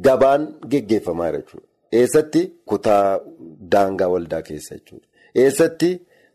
gabaan 0.06 0.42
geggeeffamaa 0.72 1.30
jechuudha. 1.34 1.66
Eessatti 2.00 2.42
kutaa 2.68 3.18
daangaa 3.72 4.08
waldaa 4.14 4.42
keessa 4.48 4.74
jechuudha. 4.78 5.06
Eessatti 5.42 5.90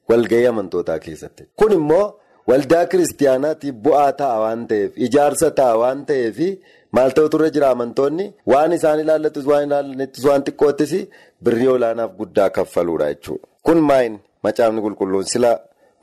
walgahii 0.10 0.46
amantootaa 0.52 1.00
keessatti. 1.06 1.44
Kun 1.60 1.72
immoo 1.80 2.06
waldaa 2.50 2.86
kiristaanaatiif 2.92 3.76
bu'aa 3.86 4.12
ta'a 4.22 4.40
waan 4.44 4.62
ta'eef 4.72 4.92
ijaarsa 5.08 5.52
ta'a 5.60 5.76
waan 5.82 6.06
ta'eef 6.10 6.38
maal 6.98 7.12
ta'utu 7.18 7.38
irra 7.40 7.50
jira 7.56 7.70
amantoonni 7.76 8.26
waan 8.54 8.72
isaan 8.78 9.00
ilaallattus 9.04 9.46
waan 9.52 9.64
ilaallattus 9.68 10.24
waan 10.30 10.42
xiqqoottis 10.48 10.94
birrii 11.44 11.68
olaanaaf 11.76 12.12
guddaa 12.20 12.50
kaffaluudha 12.58 13.08
jechuudha. 13.14 13.48
Kun 13.66 13.80
maayin 13.90 14.20
macaafni 14.44 14.82
qulqulluun 14.86 15.26
sila 15.36 15.52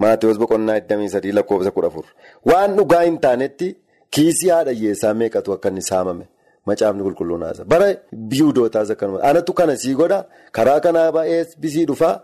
Maatiyoos 0.03 0.39
boqonnaa 0.43 0.79
23 0.81 1.33
lakkoofsa 1.39 1.71
14 1.71 2.05
waan 2.51 2.77
dhugaa 2.77 3.03
hin 3.07 3.19
taanetti. 3.25 3.69
Kiisii 4.15 4.49
haadha 4.55 4.73
hiyyeessaa 4.77 5.15
meeqatu 5.15 5.53
akka 5.55 5.69
inni 5.73 5.83
saamame 5.89 6.25
macaafni 6.69 7.03
qulqulluun 7.07 7.43
haasa 7.47 7.65
bara 7.73 7.89
biyyootaasaa 8.31 8.93
akkanuma 8.97 9.21
anatu 9.31 9.53
kana 9.59 9.77
sii 9.83 9.95
godha 10.01 10.19
karaa 10.59 10.81
kanaa 10.87 11.13
baay'ee 11.17 11.45
bisii 11.65 11.85
dhufaa 11.91 12.15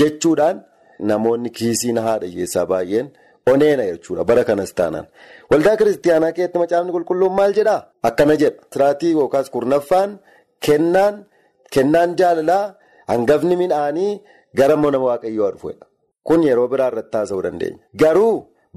jechuudhaan 0.00 0.60
namoonni 1.10 1.50
kiisiin 1.58 1.98
haadha 2.06 2.26
hiyyeessaa 2.32 2.66
baay'een 2.72 3.08
oneena 3.52 3.84
jechuudha 3.90 4.24
bara 4.30 4.44
kanas 4.50 4.74
taanaan 4.80 5.06
waldaa 5.50 5.76
kiristaanaa 5.80 6.32
keessatti 6.36 6.58
macaafni 6.62 6.92
qulqulluun 6.96 7.34
maal 7.38 7.52
jedhaa 7.58 7.80
akkana 8.10 8.36
jedha 8.42 8.62
siraatii 8.74 9.12
yookaas 9.18 9.50
kurnaffaan 9.56 10.10
kennaan 10.66 11.14
kennaan 11.74 12.16
jaalalaa 12.20 12.64
hangafni 13.12 13.56
midhaanii 13.62 14.12
gara 14.60 14.76
mana 14.84 14.98
waaqayyoo 15.06 15.50
dhufedha 15.56 15.86
kun 16.30 16.40
yeroo 16.48 16.68
biraa 16.72 16.88
irratti 16.92 17.16
haasa'uu 17.20 17.42
dandeenya 17.48 17.78
garuu 18.04 18.34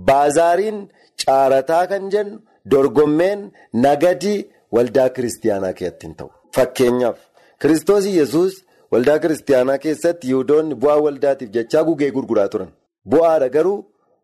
baazaariin 0.09 0.77
caarataa 1.25 1.85
kan 1.93 2.09
jennu. 2.15 2.37
Dorgommeen 2.71 3.41
nagadii 3.83 4.39
waldaa 4.75 5.09
kiristaanaa 5.15 5.73
keessatti 5.79 6.07
hin 6.07 6.15
ta'u. 6.19 6.29
Fakkeenyaaf 6.55 7.17
kiristoos 7.61 8.05
yesus 8.19 8.53
waldaa 8.95 9.17
kiristaanaa 9.23 9.77
keessatti 9.85 10.27
yihudoonni 10.31 10.75
bu'aa 10.81 10.97
waldaatiif 11.05 11.49
jechaa 11.57 11.83
gugee 11.89 12.11
gurguraa 12.17 12.47
turan. 12.53 12.71
Bu'aadha 13.11 13.47
garuu 13.55 13.77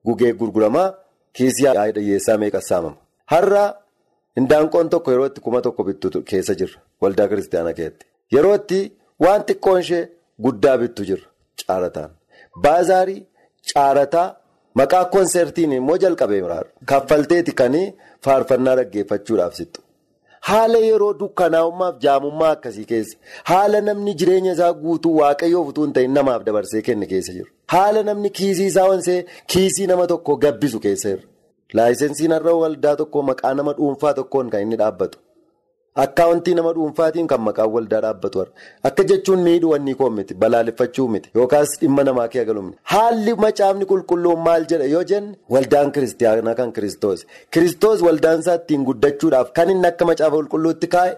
gugee 0.08 0.34
gurguramaa 0.42 0.88
kiisii 1.38 1.68
hiyyeessaa 1.98 2.38
meeqa 2.44 2.62
saamama. 2.70 2.98
Har'a 3.34 3.64
indaanqoon 4.40 4.90
tokko 4.94 5.12
yeroo 5.14 5.28
itti 5.32 5.42
kuma 5.46 5.62
tokko 5.68 5.84
bittu 5.90 6.24
keessa 6.32 6.54
jirra 6.62 6.80
waldaa 7.02 7.28
kiristaanaa 7.32 7.74
keessatti. 7.80 8.06
Yeroo 8.36 8.56
itti 8.62 8.80
waan 9.26 9.42
xiqqoon 9.48 9.80
ishee 9.86 10.04
guddaa 10.46 10.78
bittu 10.84 11.02
jirra 11.10 11.28
caarataan. 11.68 12.10
Baazaarii 12.64 13.22
caarataa. 13.74 14.28
Maqaa 14.80 15.06
konsertiin 15.16 15.72
immoo 15.78 15.98
jalqabee 16.04 16.42
muraara. 16.44 16.70
Kaffalteeti 16.90 17.52
kan 17.60 17.74
faarfannaa 18.26 18.76
dhaggeeffachuudhaaf 18.80 19.54
sittu. 19.60 19.81
Haala 20.50 20.78
yeroo 20.84 21.14
dukkanaa'ummaaf 21.22 21.96
jaamummaa 22.06 22.52
akkasii 22.58 22.86
keessa 22.92 23.18
haala 23.50 23.82
namni 23.88 24.14
jireenya 24.22 24.54
isaa 24.58 24.72
guutuu 24.84 25.12
waaqayyoof 25.22 25.68
utuu 25.72 25.84
hin 25.88 25.94
ta'in 25.98 26.14
namaaf 26.20 26.44
dabarsee 26.48 26.82
kenne 26.88 27.06
keessa 27.12 27.34
jiru. 27.38 27.50
Haala 27.74 28.04
namni 28.08 28.30
kiisii 28.40 28.66
isaa 28.72 28.88
wansee 28.92 29.20
kiisii 29.54 29.88
nama 29.92 30.08
tokko 30.14 30.36
gabbisu 30.46 30.80
keessa 30.86 31.10
jira. 31.10 31.24
Laayisensiin 31.80 32.32
har'a 32.38 32.54
waldaa 32.64 32.96
tokko 33.02 33.22
maqaa 33.30 33.54
nama 33.60 33.74
dhuunfaa 33.82 34.14
tokkoon 34.22 34.50
kan 34.56 34.62
inni 34.66 34.76
dhaabbatu. 34.84 35.20
Akkaawuntii 35.96 36.54
nama 36.56 36.72
dhuunfaatiin 36.76 37.28
kan 37.28 37.42
maqaan 37.46 37.70
waldaa 37.76 38.00
dhaabbatu 38.04 38.44
akka 38.90 39.04
jechuun 39.10 39.42
miidhuu 39.48 39.72
wanni 39.72 39.94
koo 40.02 40.10
miti 40.18 40.34
balaaleffachuu 40.44 41.08
miti 41.16 41.30
yookaas 41.36 41.74
dhimma 41.82 42.04
namaa 42.08 42.28
kee 42.36 42.46
galu 42.46 42.62
miti. 42.68 42.78
Haalli 42.92 43.34
macaafni 43.46 43.86
qulqulluun 43.90 44.40
maal 44.46 44.64
jedha 44.72 44.86
yoo 44.94 45.04
jenne 45.10 45.36
waldaan 45.56 45.92
kiristaanaa 45.92 46.56
kan 46.60 46.72
kiristoos. 46.78 47.26
Kiristoos 47.54 48.02
waldaan 48.08 48.40
isaa 48.40 48.56
ittiin 48.62 48.86
guddachuudhaaf 48.90 49.52
kan 49.58 49.70
inni 49.74 49.88
akka 49.92 50.06
macaafa 50.12 50.36
qulqulluutti 50.38 50.88
kaa'e 50.96 51.12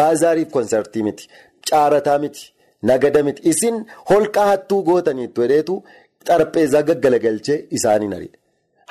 baazaariif 0.00 0.50
konsartii 0.56 1.02
miti 1.08 1.28
caarataa 1.70 2.18
miti 2.24 2.42
nagada 2.82 3.22
miti. 3.22 3.40
Isin 3.50 3.76
holqaa 4.10 4.46
hattuu 4.52 4.82
gootaniitu 4.90 5.40
hedheetu 5.46 5.74
xarpheezaa 6.28 6.82
gaggalagalchee 6.90 7.58
isaaniin 7.78 8.14
ariidha. 8.18 8.38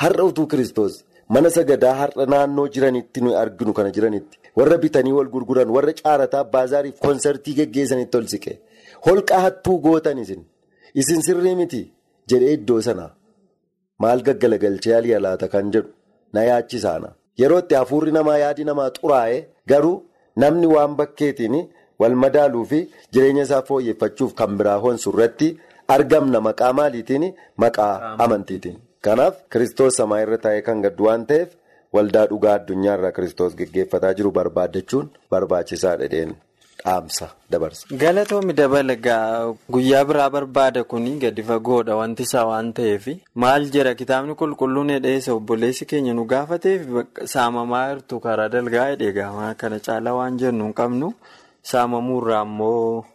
Har'a 0.01 0.23
utuu 0.31 0.47
kiristoos 0.47 0.93
mana 1.33 1.49
sagadaa 1.59 1.93
har'a 2.01 2.25
naannoo 2.33 2.67
jiranitti 2.73 3.21
nuyi 3.21 3.35
arginu 3.43 3.73
kana 3.73 3.91
jiranitti. 3.99 4.37
Warra 4.57 4.77
bitanii 4.83 5.11
wal 5.17 5.29
gurguran 5.35 5.69
warra 5.75 5.93
caarataa 6.01 6.43
baazaariif 6.53 6.97
konsartii 7.05 7.55
geggeessanitti 7.59 8.17
ol 8.21 8.27
siqe 8.33 8.53
holqa 9.07 9.39
hattuu 9.45 9.77
gootan 9.85 10.17
isin. 10.23 10.41
Isin 11.01 11.21
sirrii 11.27 11.55
miti 11.61 11.81
jedhee 12.29 12.53
iddoo 12.57 12.81
sana. 12.87 13.07
Maal 14.01 14.19
gaggalagalchee 14.27 14.95
alii 14.99 15.15
alaata 15.19 15.47
kan 15.53 15.71
jedhu? 15.73 15.89
Na 16.33 16.41
yaachisaana 16.49 17.09
yeroo 17.41 17.59
itti 17.63 17.75
hafuurri 17.79 18.11
namaa 18.17 18.37
yaadi 18.43 18.63
namaa 18.69 18.89
xuraa'e 18.97 19.37
garuu 19.71 19.97
namni 20.43 20.67
waan 20.75 20.95
bakkeetiin 20.99 21.55
wal 21.99 22.15
madaaluu 22.23 22.65
fi 22.71 22.79
jireenya 23.13 23.43
isaa 23.47 23.61
fooyyeffachuuf 23.69 24.33
kan 24.39 24.57
biraa 24.59 24.77
honsu 24.85 25.09
irratti 25.13 25.49
argamna 25.95 26.39
maqaa 26.47 26.73
maaliitiin? 26.79 27.25
Maqaa 27.63 27.93
amantiitiin. 28.23 28.77
Kanaaf 29.05 29.35
kiristoos 29.51 29.95
samaa 29.99 30.21
irra 30.25 30.37
taa'ee 30.45 30.61
kan 30.67 30.81
gaddu 30.85 31.03
waan 31.07 31.25
ta'eef. 31.29 31.49
Waldaa 31.95 32.25
dhugaa 32.31 32.53
addunyaa 32.59 32.95
irraa 32.97 33.11
kiristoos 33.19 33.55
geggeeffataa 33.61 34.13
jiru 34.19 34.31
barbaaddachuun 34.39 35.09
barbaachisaadha 35.31 36.07
dheen 36.13 36.33
dhaamsa 36.85 37.27
dabarsa. 37.51 37.87
Galatoomi 38.01 38.53
dabala 38.53 38.95
guyyaa 39.75 40.03
biraa 40.09 40.29
barbaada 40.35 40.83
kuni 40.91 41.13
gadi 41.23 41.43
fagoodha 41.49 41.95
wanti 41.99 42.23
isaa 42.27 42.45
waan 42.49 42.73
ta'eef 42.79 43.07
maal 43.43 43.65
jira? 43.75 43.93
Kitaabni 44.01 44.35
qulqulluun 44.41 44.91
hedheessa 44.95 45.33
obboleessi 45.37 45.85
keenya 45.93 46.13
nu 46.19 46.25
gaafateef 46.33 46.81
saamamaa 47.33 47.85
jirtu 47.93 48.19
karaa 48.27 48.49
dalgaa 48.57 48.85
hedheegamaa 48.91 49.53
kana 49.63 49.79
caalaa 49.87 50.13
waan 50.19 50.37
jennu 50.43 50.63
hin 50.69 50.73
qabnu. 50.81 51.13
Saamamuurraa 51.71 52.43
immoo 52.49 53.05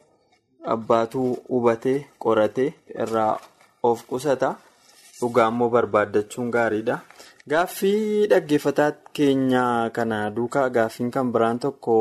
abbaatu 0.75 1.21
hubatee 1.49 1.99
qoratee 2.25 2.69
irraa 3.05 3.37
of 3.83 4.03
qusata 4.11 4.49
dhugaa 5.21 5.49
immoo 5.49 5.69
barbaaddachuun 5.75 6.51
gaariidha. 6.57 6.99
Gaaffii 7.51 8.27
dhaggeeffataa 8.31 8.93
keenya 9.13 9.91
kana 9.93 10.31
duukaa 10.31 10.69
gaaffiin 10.71 11.11
kan 11.11 11.33
biraan 11.33 11.59
tokko 11.59 11.95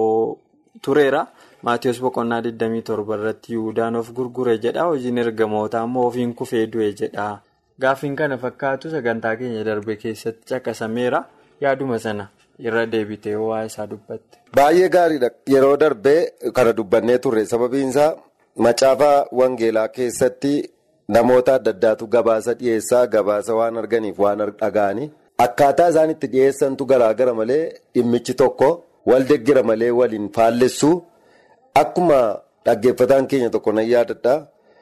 tureera. 0.81 1.27
Maatiyoos 1.63 1.99
boqonnaa 2.01 2.41
27 2.41 3.13
irratti 3.19 3.53
Yihuudaan 3.53 3.95
of 3.95 4.11
gurgure 4.13 4.57
jedha. 4.65 4.83
Hojiin 4.91 5.17
ergamootaa 5.17 5.83
immoo 5.89 6.05
ofiin 6.07 6.33
kufee 6.35 6.65
du'e 6.73 6.91
jedha. 7.01 7.27
Gaaffiin 7.81 8.15
kana 8.15 8.37
fakkaatu 8.37 8.89
sagantaa 8.91 9.35
keenya 9.35 9.63
darbe 9.63 9.95
keessatti 9.95 10.45
caqasameera. 10.53 11.23
Yaaduma 11.61 11.99
sana 11.99 12.27
irra 12.59 12.85
deebitee 12.91 13.35
waa 13.35 13.63
isaa 13.65 13.87
dubbatte. 13.87 14.37
Baay'ee 14.55 14.89
gaariidha. 14.89 15.29
Yeroo 15.47 15.77
darbee 15.77 16.31
kana 16.53 16.73
dubbannee 16.73 17.17
turre 17.17 17.45
sababiin 17.45 17.89
isaa 17.89 18.13
macaafa 18.57 19.25
wangeelaa 19.31 19.87
keessatti 19.87 20.53
namoota 21.15 21.53
adda 21.59 21.71
addaatu 21.75 22.07
gabaasa 22.15 22.53
dhiyeessaa 22.59 23.05
gabaasa 23.15 23.55
waan 23.59 23.77
arganiif 23.81 24.17
waan 24.23 24.39
dhaga'anii. 24.61 25.09
akkaataa 25.45 25.89
isaan 25.91 26.09
itti 26.13 26.27
dhiyeessantu 26.33 26.85
garaagara 26.91 27.33
malee 27.39 27.63
dhimmichi 27.95 28.33
tokko 28.41 28.69
wal 29.09 29.23
deggera 29.29 29.63
malee 29.69 29.91
waliin 29.99 30.27
faallessu 30.37 30.89
akkuma 31.81 32.19
dhaggeeffataan 32.65 33.27
keenya 33.31 33.49
tokko 33.55 33.71
nan 33.77 33.85
yaadadha. 33.93 34.33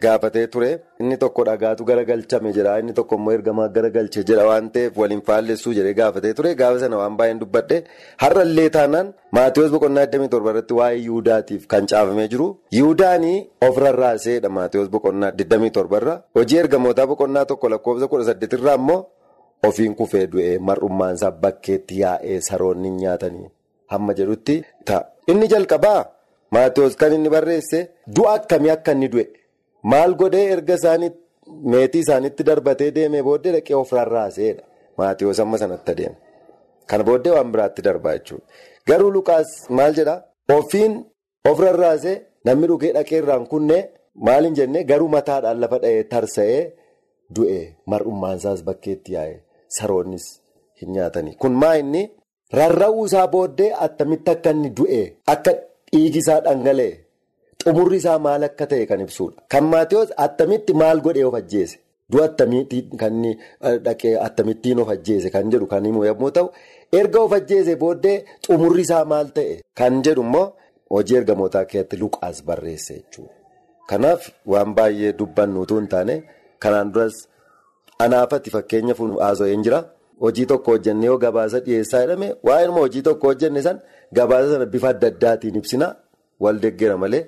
Gaafatee 0.01 0.48
ture. 0.54 0.70
Inni 1.00 1.18
tokko 1.18 1.44
dhagaatu 1.46 1.84
garagalchame 1.86 2.51
jira. 2.54 2.77
Inni 2.80 2.94
tokko 2.94 3.16
immoo 3.16 3.32
ergamaa 3.34 3.68
garagalche 3.75 4.24
jira. 4.24 4.46
Waan 4.50 4.70
ta'eef 4.72 4.98
waliin 5.01 5.22
faallessuu 5.30 5.74
jedhee 5.77 5.94
gaafatee 6.00 6.34
ture. 6.39 6.54
Gaafa 6.56 6.80
sana 6.84 6.98
waan 7.01 7.16
baay'een 7.18 7.39
dubbadhe 7.39 7.84
har'allee 8.24 8.70
taanaan 8.75 9.13
Maatiyoos 9.38 9.72
boqonnaa 9.72 10.06
27 10.06 10.50
irratti 10.51 10.74
waa'ee 10.80 11.00
Yihudaatiif 11.06 11.66
kan 11.68 11.88
caafamee 11.92 12.27
jiru. 12.34 12.48
Yihudaanii 12.77 13.39
of 13.68 13.77
rarraaseedha 13.84 14.50
Maatiyoos 14.58 14.89
boqonnaa 14.96 15.32
27 15.32 15.98
irra 16.01 16.16
hojii 16.39 16.58
ergamootaa 16.63 17.08
boqonnaa 17.13 17.46
tokko 17.54 17.70
lakkoofsa 17.74 18.06
18 18.13 18.54
irraa 18.60 18.75
immoo 18.82 19.00
ofiin 19.68 19.96
kufee 19.96 20.27
du'ee 20.34 20.60
mar'ummaansaa 20.70 21.32
bakkeetti 21.32 22.00
yaa'ee 22.04 22.39
saroonni 22.50 22.89
nyaatanii 23.00 23.50
hamma 23.96 24.13
jedhutti 24.22 24.60
ta'a. 24.86 25.01
Inni 25.27 25.48
jalqabaa? 25.56 26.06
Maatiyoos 26.51 26.96
kan 26.96 27.13
inni 27.13 27.30
barreesse 27.30 27.80
du'a 28.16 28.34
akkamii 28.39 28.70
akka 28.77 28.92
inni 28.96 29.08
du'e. 29.16 29.25
Maal 29.84 30.15
godhee 30.22 30.46
erga 30.53 30.75
isaanii 30.75 31.12
meetii 31.74 32.00
isaaniitti 32.05 32.43
darbatee 32.50 32.91
deemee 32.96 33.24
booddee 33.24 33.51
dhaqee 33.55 33.75
of 33.75 33.91
rarraaseedha. 33.98 34.63
Maatiyoos 34.98 35.39
amma 35.39 35.57
sanatti 35.57 35.91
adeema. 35.91 36.15
Kana 36.88 37.03
booddee 37.03 37.31
waan 37.36 37.51
biraatti 37.53 37.81
darbaa 37.88 38.15
jechuudha. 38.17 38.46
Garuu 38.88 39.12
Lukaas 39.12 39.69
maal 39.69 39.93
jedhaa? 40.00 40.24
Ofiin 40.57 40.93
of 41.50 41.60
rarraasee 41.60 42.17
namni 42.46 42.67
dhugee 42.67 42.93
dhaqee 42.98 43.17
irraan 43.22 43.48
kunne 43.48 43.77
maal 44.27 44.43
hin 44.46 44.55
jennee 44.60 44.84
garuu 44.91 45.07
mataadhaan 45.15 45.60
lafa 45.62 45.79
dha'ee 45.84 46.03
tarsa'ee 46.13 46.62
du'e 47.36 47.57
mar'ummaansaas 47.93 48.63
bakkeetti 48.67 49.13
yaa'e 49.13 49.36
saroonnis 49.77 50.25
hin 50.81 50.91
nyaatanii. 50.93 51.36
Kun 51.41 51.51
maa 51.63 51.74
inni 51.81 52.03
rarra'uu 52.60 53.05
isaa 53.05 53.27
booddee 53.27 53.74
attamitti 53.86 54.31
akka 54.31 54.50
inni 54.55 54.69
du'e 54.79 55.01
akka 55.34 55.51
dhiigisaa 55.91 56.39
dhangala'e. 56.46 56.91
Xumurri 57.67 57.97
isaa 58.01 58.19
maal 58.19 58.43
akka 58.47 58.65
ta'e 58.71 58.86
kan 58.89 59.01
ibsudha. 59.05 59.41
Kan 59.51 59.65
Maatiyoos 59.74 60.09
attamitti 60.25 60.74
maal 60.81 61.01
godhee 61.05 61.25
of 61.29 61.33
ajjeese? 61.41 61.77
Du'a 62.12 62.25
attamitti 62.29 62.77
kan 63.01 63.15
dhaqee 63.86 64.13
attamittiin 64.27 64.79
of 64.83 64.89
ajjeese 64.95 65.29
kan 65.36 65.51
jedhu 65.51 65.67
kan 65.74 65.83
himu 65.86 66.05
yommuu 66.05 66.31
ta'u, 66.38 66.47
erga 67.00 67.19
of 67.25 67.33
ajjeese 67.39 67.75
booddee 67.81 68.24
xumurri 68.47 68.81
isaa 68.88 69.03
maal 69.12 69.27
ta'e 69.39 69.59
kan 69.79 70.00
jedhu 70.05 70.21
immoo 70.27 70.45
hojii 70.95 71.17
ergamootaa 71.19 71.65
keessatti 71.71 71.97
Luqaas 72.03 72.38
barreesse 72.47 72.93
jechuudha. 73.00 73.33
Kanaaf 73.89 74.21
waan 74.51 74.74
baay'ee 74.77 75.13
dubbannu 75.19 75.62
utuu 75.65 75.79
hin 75.81 75.88
taane 75.93 76.15
kanaan 76.63 76.93
duras 76.93 77.15
anaafatti 78.05 78.50
fakkeenya 78.55 78.95
haasa'een 79.00 79.63
jira. 79.63 79.79
Hojii 80.24 80.45
tokko 80.51 80.71
hojjennee 80.71 81.07
yoo 81.12 81.17
gabaasa 81.24 81.59
dhiyeessaa 81.65 82.01
jedhame 82.03 82.27
waa'ee 82.47 82.67
hojii 82.81 83.01
tokko 83.07 83.27
hojjenne 83.27 83.62
san 83.67 83.81
gabaasa 84.19 84.53
sana 84.53 84.65
bifa 84.65 84.89
adda 84.95 85.07
addaatiin 85.13 85.55
ibsina 85.62 85.95
wal 86.39 86.59
deggera 86.63 86.97
malee. 87.03 87.25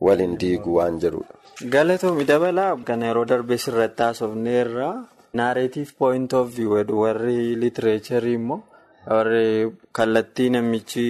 Waliin 0.00 0.36
diiguu 0.40 0.74
waan 0.78 0.98
jedhudha. 1.02 1.34
Galatoomii 1.74 2.24
dabalaa 2.32 2.76
kan 2.90 3.02
yeroo 3.02 3.24
darbee 3.30 3.58
sirratti 3.64 4.02
haasofnee 4.02 4.60
irraa 4.64 4.94
naareetiif 5.40 5.94
point 5.98 6.32
of 6.40 6.54
view 6.56 6.76
warri 7.00 7.56
litireecharii 7.62 8.34
immoo 8.40 8.60
warri 9.06 9.72
kallattii 9.92 10.50
namichi 10.50 11.06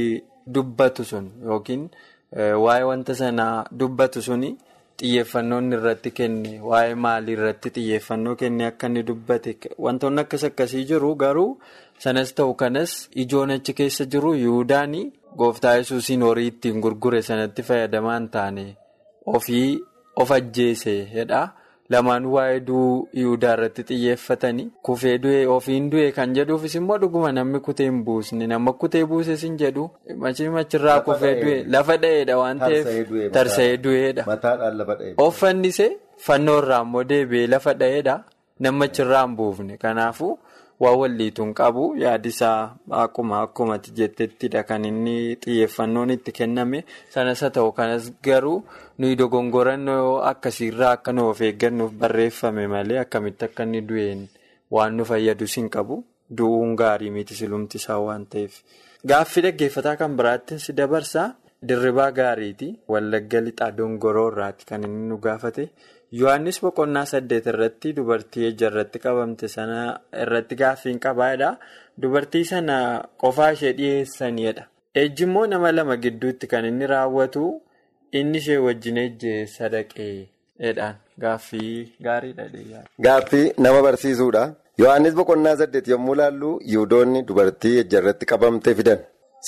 dubbatu 0.54 1.04
sun 1.04 1.28
yookiin 1.50 1.84
waa'ee 2.64 2.84
wanta 2.90 3.14
sanaa 3.20 3.66
dubbatu 3.80 4.22
suni 4.22 4.50
xiyyeeffannoon 5.00 5.72
irratti 5.76 6.10
kenne 6.18 6.52
waa'ee 6.70 6.94
maalii 7.04 7.32
irratti 7.38 7.70
xiyyeeffannoo 7.76 8.34
kenne 8.40 8.66
akka 8.70 8.86
inni 8.90 9.02
dubbate 9.10 9.54
wantoonni 9.86 10.20
akkas 10.24 10.44
akkasii 10.48 10.84
jiru 10.90 11.14
garuu 11.22 11.50
sanas 12.04 12.34
ta'u 12.40 12.54
kanas 12.54 12.96
ijoon 13.24 13.50
achi 13.56 13.72
keessa 13.82 14.04
jiru 14.16 14.34
yihudaanii. 14.34 15.06
Gooftaa 15.38 15.74
yesuusiin 15.78 16.22
horii 16.22 16.46
ittiin 16.50 16.80
gurgure 16.84 17.22
sanatti 17.22 17.62
fayyadamaa 17.62 18.18
hin 18.18 18.28
taane 18.36 18.66
ofii 19.26 19.78
of 20.16 20.30
ajjeese 20.36 20.94
jedha. 21.14 21.40
Lamaan 21.92 22.24
waa'ee 22.32 22.56
du'uu 22.68 22.96
Yihudaa 23.18 23.52
irratti 23.56 23.82
xiyyeeffatanii 23.90 24.66
kufee 24.88 25.12
du'e 25.22 25.46
ofiin 25.52 25.86
du'e 25.92 26.10
kan 26.16 26.34
jedhuufis 26.38 26.74
immoo 26.80 26.98
dhuguma 27.04 27.30
namni 27.36 27.60
kutee 27.68 27.86
hin 27.86 28.02
buusne 28.08 28.46
nama 28.50 28.72
kutee 28.82 29.04
buuses 29.12 29.42
hin 29.46 29.54
jedhu 29.62 29.86
machii 30.24 30.48
machirraa 30.56 30.98
kufee 31.06 31.32
du'e 31.44 31.54
lafa 31.76 31.96
dha'eedha 32.02 32.36
waan 32.40 32.58
ta'eef 32.64 33.30
tarsa'ee 33.38 33.76
du'eedha. 33.86 34.24
Offannise 35.16 35.86
fannoo 36.26 36.58
irraa 36.62 36.82
immoo 36.88 37.04
deebi'ee 37.12 37.46
lafa 37.54 37.74
dha'eedha 37.80 38.18
namachirraa 38.66 39.22
hin 39.26 39.36
buufne 39.40 39.76
kanaafuu. 39.86 40.38
Waan 40.82 40.96
walliituun 41.00 41.54
qabu 41.58 41.84
yaadisaa 42.02 42.76
akkuma 43.02 43.40
akkumatti 43.44 43.90
jettettidha 43.98 44.62
kan 44.68 44.84
inni 44.90 45.14
xiyyeeffannoon 45.42 46.10
itti 46.14 46.32
kenname 46.38 46.84
sanas 47.14 47.40
haa 47.42 47.50
ta'u 47.56 47.72
kanas 47.78 48.04
garuu 48.26 48.58
nuyi 48.98 49.16
dogongorannoo 49.20 50.12
akkasiirraa 50.30 50.92
akka 50.98 51.12
nu 51.12 51.24
of 51.32 51.40
eeggannuuf 51.48 51.92
barreeffame 52.02 52.66
malee 52.74 52.98
akkamitti 53.04 53.44
akka 53.48 53.62
inni 53.66 53.80
du'een 53.88 54.22
waan 54.76 54.94
nu 54.96 55.04
fayyadus 55.10 55.56
hin 55.60 55.68
qabu 55.76 55.98
du'uun 56.38 56.76
gaarii 56.80 57.10
miti 57.16 57.34
silumti 57.40 57.76
isaa 57.82 57.98
waan 58.06 58.26
ta'eef. 58.30 58.62
Gaaffii 59.08 59.42
dhaggeeffataa 59.46 59.96
kan 60.00 60.16
biraatti 60.18 60.58
si 60.64 60.72
dabarsaa 60.80 61.28
dirribaa 61.68 62.10
gaariiti 62.18 62.68
wallagga 62.92 63.40
lixaa 63.46 63.70
dongoroo 63.78 64.28
irraati 64.32 64.64
kan 64.70 64.84
inni 64.86 65.08
nu 65.10 65.18
gaafate. 65.26 65.64
Yohaannis 66.12 66.60
boqonnaa 66.62 67.04
saddeet 67.06 67.46
irratti 67.52 67.92
dubartii 67.96 68.46
ejja 68.50 68.68
irratti 68.70 68.98
qabamte 69.04 69.48
sana 69.54 69.80
irratti 70.24 70.56
gaaffiin 70.56 70.98
qabaadha. 71.04 71.50
Dubartii 72.02 72.44
sana 72.44 72.76
qofaa 73.22 73.50
ishee 73.56 73.72
dhiyeessanidha. 73.78 74.64
Ejji 74.94 75.24
immoo 75.28 75.46
nama 75.46 75.72
lama 75.72 75.96
gidduutti 76.04 76.46
kan 76.52 76.64
inni 76.70 76.86
raawwatu 76.92 77.42
inni 78.20 78.38
ishee 78.38 78.56
wajjin 78.66 78.96
ejjee 79.04 79.46
sadaqeedhaan 79.56 80.96
gaaffii 81.20 81.92
gaariidha. 82.08 82.48
Gaaffii 83.06 83.52
nama 83.58 83.82
barsiisuudha. 83.82 84.46
Yohaannis 84.78 85.14
boqonnaa 85.20 85.56
saddeet 85.60 85.88
yommuu 85.88 86.14
ilaallu 86.14 86.50
yihudoonni 86.72 87.22
dubartii 87.28 87.78
ejja 87.84 87.98
irratti 88.00 88.26
qabamte 88.32 88.74
fidan. 88.80 88.98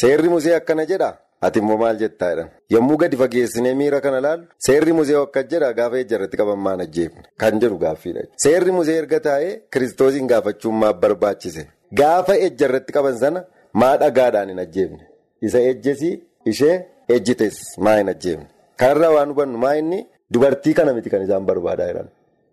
Seerri 0.01 0.29
musee 0.29 0.55
akkana 0.61 0.85
jedha. 0.93 1.11
Ati 1.47 1.59
immoo 1.63 1.77
maal 1.81 1.97
jettaa 2.03 2.29
jedhan 2.33 2.49
yommuu 2.75 2.97
gadi 3.03 3.17
fageessinee 3.21 3.75
miira 3.81 4.01
kana 4.07 4.19
laallu 4.25 4.45
seerri 4.67 4.93
musee 4.99 5.17
akka 5.23 5.43
jedha 5.53 5.71
gaafa 5.79 5.97
ejja 6.03 6.17
irratti 6.19 6.37
qabamaan 6.41 6.81
ajjeefne? 6.85 7.23
Kan 7.41 7.61
jedhu 7.63 7.79
gaaffiidha. 7.85 8.23
Seerri 8.45 8.73
musee 8.79 8.97
erga 9.03 9.21
taa'ee 9.27 9.53
kiristoosiin 9.73 10.27
gaafachuun 10.33 10.75
maaf 10.83 10.97
barbaachise. 11.05 11.63
Gaafa 12.01 12.35
ejja 12.47 12.67
irratti 12.69 12.93
qaban 12.97 13.17
sana 13.23 13.41
maa 13.83 13.95
dhagaadhaan 14.03 14.49
hin 14.53 14.59
ajjeefne? 14.65 15.05
Isa 15.47 15.59
ejjesii 15.71 16.15
ishee 16.53 16.75
ejjites 17.17 17.57
maa 17.87 17.97
hin 18.01 18.09
ajjeefne? 18.15 18.47
Kanarraa 18.83 19.13
waan 19.17 19.29
hubannu 19.33 19.59
maa 19.65 19.75
inni? 19.83 20.01
Dubartii 20.35 20.75
kana 20.79 20.93
miti 20.97 21.11
kan 21.15 21.23
isaan 21.27 21.47
barbaadaa 21.47 21.87
jiran. 21.93 22.09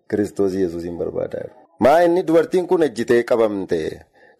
Kiristoosii 0.10 0.62
yesuusiin 0.65 0.97
barbaadaa 1.02 1.41
jiran. 1.43 1.58
Maa 1.80 2.00
inni 2.08 2.23
dubartiin 2.30 2.67
kun 2.71 2.84
ejjitee 2.88 3.19
qabamte 3.34 3.82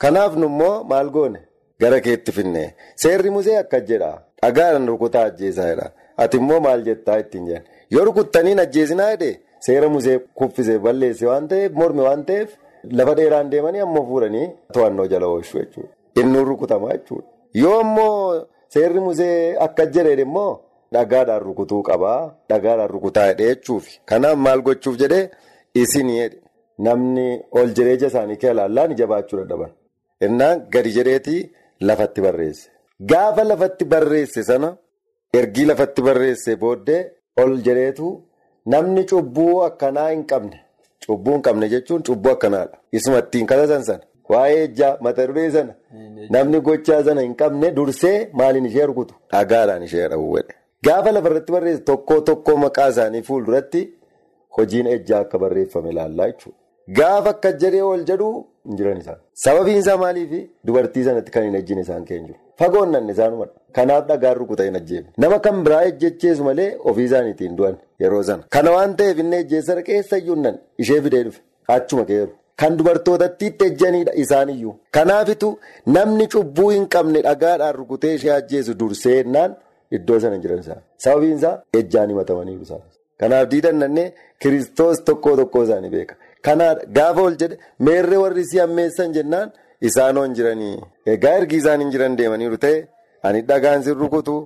kanaaf 0.05 0.36
nu 0.39 0.45
immoo 0.53 0.83
maal 0.93 1.10
goone? 1.17 1.39
Gara 1.81 1.99
keetti 2.07 2.31
finne 2.31 2.63
seerri 3.03 3.29
musee 3.39 3.57
akka 3.63 3.79
jedha. 3.91 4.12
Dhagaadhaan 4.43 4.88
rukutaa 4.88 5.23
ajjeesaa 5.32 5.67
jedha. 5.71 5.88
Ati 6.23 6.38
immoo 6.38 6.60
maal 6.65 6.82
jettaa 6.89 7.17
ittiin 7.23 7.45
jedhan. 7.50 7.63
Yoo 7.91 8.06
rukuttaniin 8.10 8.60
ajjeesinaa 8.65 9.10
jedhee 9.13 9.39
seera 9.67 9.89
musee 9.95 10.19
kuffisee 10.39 10.80
balleesse 10.86 11.26
waan 11.32 11.47
ta'eef 11.54 11.71
morme 11.82 12.02
waan 12.08 12.23
ta'eef 12.30 12.50
lafa 13.00 13.15
dheeraan 13.19 13.50
deemanii 13.52 13.80
ammoo 13.88 14.06
fuudhanii 14.10 14.47
to'annoo 14.73 15.08
jala 15.13 15.28
oolchuu 15.34 15.60
jechuudha. 15.62 15.89
Inni 16.21 16.43
rukutamaa 16.52 16.93
jechuudha. 16.97 17.28
Yoo 17.63 17.80
immoo 17.82 18.45
seerri 18.76 19.00
musee 19.08 19.56
akka 19.67 19.86
jedhee 19.97 20.21
immoo 20.28 20.52
dhagaadhaan 20.93 21.41
rukutuu 21.47 21.82
qabaa. 21.89 22.21
Dhagaadhaan 22.50 22.89
rukutaa 22.95 23.28
jedhee 23.32 23.50
jechuufi. 23.56 24.00
Kanaaf 24.06 24.38
maal 24.45 24.62
gochuuf 24.69 24.97
jedhee 25.04 25.30
isin 25.84 26.10
jedhe 26.19 26.38
namni 26.86 27.28
ol 27.52 27.69
jireenya 27.78 28.08
isaanii 28.13 28.38
kee 28.41 28.52
ilaallaan 28.56 28.95
jabaachuu 29.02 29.39
dadhaban. 29.43 29.71
Innaan 30.26 30.65
gadi 30.73 30.91
jedheetii 30.97 31.41
lafatti 31.89 32.21
barreesse. 32.26 32.69
Gaafa 32.99 33.43
lafatti 33.43 33.86
barreesse 33.86 34.43
sana 34.43 34.77
ergii 35.33 35.65
lafatti 35.65 36.01
barreesse 36.01 36.55
booddee 36.62 37.01
ol 37.41 37.57
jedheetu 37.65 38.07
namni 38.73 39.05
cubbuu 39.12 39.62
akkanaa 39.69 40.10
hin 40.12 40.23
qabne 40.31 40.60
cubbuu 41.07 41.33
hin 41.36 41.41
qabne 41.47 41.69
jechuun 41.73 42.03
cubbuu 42.03 42.31
akkanaadha. 42.31 42.77
Isuma 42.91 43.19
ittiin 43.23 43.45
katasan 43.51 43.83
sana 43.89 44.03
waa'ee 44.29 44.63
ejjaa 44.63 44.97
mata 45.01 45.27
duree 45.27 45.51
sana 45.51 45.73
namni 46.36 46.60
gochaa 46.69 47.03
sana 47.10 47.21
hin 47.27 47.36
qabne 47.41 47.71
dursee 47.75 48.15
maaliin 48.41 48.65
ishee 48.71 48.86
rukutu 48.91 49.13
dhagaadhaan 49.33 49.83
ishee 49.89 50.07
dhawwadhe. 50.15 50.53
Gaafa 50.86 51.12
lafarratti 51.12 51.51
barreesse 51.57 51.83
tokko 51.91 52.19
tokko 52.31 52.57
maqaa 52.63 52.89
isaanii 52.95 53.21
fuulduratti 53.29 53.83
hojiin 54.57 54.88
ejjaa 54.95 55.19
akka 55.27 55.38
barreeffame 55.45 55.89
ilaallaa 55.93 56.27
jechuudha. 56.31 56.57
Gaafa 56.97 57.29
akka 57.36 57.51
jedhee 57.62 57.81
ol 57.91 58.03
jedhu 58.10 58.33
hin 58.65 58.77
jiran 58.81 58.97
isaan. 59.05 59.17
Sababiin 59.45 59.77
isaa 59.86 59.97
maaliifi 60.03 60.43
dubartii 60.67 61.03
sanatti 61.12 61.31
kan 61.38 61.43
hin 61.49 61.55
ejjine 61.62 61.81
isaan 61.88 62.05
keenya 62.12 62.27
jiru. 62.27 62.39
Fagoon 62.59 62.91
nanne 62.91 63.11
isaanumadha. 63.11 63.51
Kanaaf 63.75 64.07
dhagaan 64.09 64.35
rukuta 64.41 64.63
hin 64.63 64.75
ajjeefne. 64.79 65.11
Nama 65.17 65.39
kan 65.45 65.63
biraa 65.65 65.83
ejjecheesu 65.91 66.43
malee 66.49 66.69
ofii 66.91 67.03
isaaniitiin 67.09 67.55
du'an 67.57 67.75
yeroo 68.03 68.23
sana. 68.23 68.43
Kana 68.49 68.71
waan 68.75 68.95
ta'eef 68.97 69.19
inni 69.23 69.35
ejjeessa 69.43 69.81
keessa 69.89 70.17
iyyuu 70.17 70.35
nan 70.45 70.57
ishee 70.85 71.01
fidee 71.01 71.23
dhufe. 71.29 71.41
Achuma 71.67 72.05
keeru. 72.11 72.31
kan 72.61 72.77
dubartootatti 72.77 73.47
ejjanidha 73.65 74.13
isaaniyyuu. 74.23 74.75
Kanaafitu 74.95 75.49
namni 75.95 76.25
cubbuu 76.33 76.69
hin 76.69 76.87
qabne 76.93 77.19
dhagaadhaan 77.25 77.75
rukutee 77.75 78.13
ishee 78.19 78.31
ajjeesu 78.35 78.73
dursee 78.79 79.13
jennaan 79.17 79.51
iddoo 79.97 80.17
sana 80.23 80.37
jiran 80.45 80.59
isaa. 80.63 80.77
Sababiin 81.03 81.35
isaa 81.37 81.51
ejjaan 81.79 82.09
himatamaniiru 82.13 82.61
isaanis. 82.67 82.93
Kanaaf 83.19 83.49
diidannannee 83.51 84.07
kiristoos 84.41 85.03
tokkoo 85.09 85.35
tokkoo 85.41 85.63
isaanii 85.67 85.89
beeka. 85.93 86.15
Kanaaf 86.47 86.77
gaafa 86.97 87.21
ol 87.27 87.35
jedhe 87.43 87.57
meerree 87.89 88.17
warri 88.23 88.45
si 88.51 88.59
ammeessan 88.65 89.13
jennaan 89.19 89.51
isaanoo 89.81 90.23
hin 90.23 90.33
jiranii. 90.39 90.77
Egaa 91.05 91.35
ergi 91.41 91.55
isaan 91.61 91.81
hin 91.81 91.91
jiran 91.91 92.15
deemaniiru 92.17 92.57
ta'e 92.57 92.87
ani 93.23 93.41
dhagaan 93.51 93.83
sin 93.83 93.93
rukutu 94.03 94.37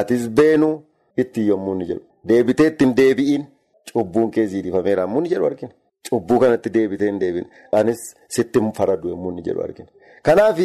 atis 0.00 0.28
beenu 0.40 0.70
itti 1.16 1.46
yommuu 1.48 1.74
ni 1.74 1.86
jedhu. 1.90 2.02
Deebitee 2.28 2.66
ittiin 2.72 2.94
deebi'iin 2.96 3.44
cubbuun 3.92 4.30
kee 4.30 4.46
ziirifameera 4.46 5.02
yommuu 5.08 5.20
ni 5.20 5.28
jedhu 5.28 5.46
argina. 5.46 5.72
Cubbuu 6.10 6.38
kanatti 6.42 6.70
deebitee 6.74 7.06
hin 7.10 7.20
deebiin 7.20 7.46
anis 7.72 8.00
sitti 8.36 8.58
faradu 8.76 9.08
yommuu 9.14 9.32
ni 9.32 9.42
jedhu 9.48 9.62
argina. 9.62 9.88
Kanaaf 10.22 10.58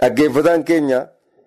dhaggeeffataan 0.00 0.64
keenya 0.64 1.00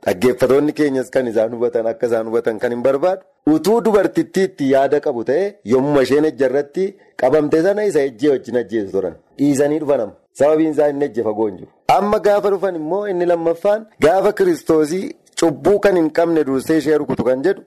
dhaggeeffatoonni 0.06 0.74
keenyas 0.80 1.10
kan 1.10 1.28
isaan 1.28 1.52
hubatan 1.56 1.86
akka 1.92 2.08
isaan 2.08 2.28
hubatan 2.28 2.60
kan 2.60 2.72
hin 2.72 2.84
barbaadu. 2.84 3.22
Utuu 3.54 3.82
dubartittiitti 3.86 4.72
yaada 4.72 5.00
qabu 5.06 5.24
ta'e 5.30 5.46
yommuu 5.74 6.02
isheen 6.02 6.26
ejja 6.30 6.46
irratti 6.50 6.84
qabamte 7.22 7.62
sana 7.68 7.84
isa 7.92 8.02
ejjee 8.10 8.30
wajjin 8.34 8.58
ajjeesu 8.64 8.92
turan. 8.92 9.16
Dhiisanii 9.38 9.80
dhufanama. 9.84 10.14
Sababiin 10.40 10.72
isaa 10.72 10.88
hin 10.88 11.02
jiru. 11.18 11.70
Amma 11.88 12.20
gaafa 12.20 12.50
dhufan 12.52 12.76
immoo 12.76 13.08
inni 13.08 13.26
lammaffaan 13.26 13.86
gaafa 14.06 14.32
kiristoosii 14.34 15.06
cubbuu 15.40 15.80
kan 15.80 15.96
hin 15.96 16.10
qabne 16.18 16.44
dursee 16.50 16.78
ishee 16.78 16.98
rukutu 16.98 17.24
kan 17.30 17.44
jedhu 17.48 17.64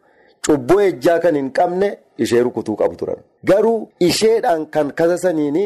cubbuu 0.46 0.80
ejjaa 0.88 1.18
kan 1.24 1.34
hin 1.40 1.50
qabne 1.58 1.88
ishee 2.18 2.42
rukutuu 2.42 2.76
qabu 2.76 2.96
turan. 2.96 3.16
Garuu 3.44 3.88
isheedhaan 4.00 4.66
kan 4.76 4.92
kasasaniini 5.00 5.64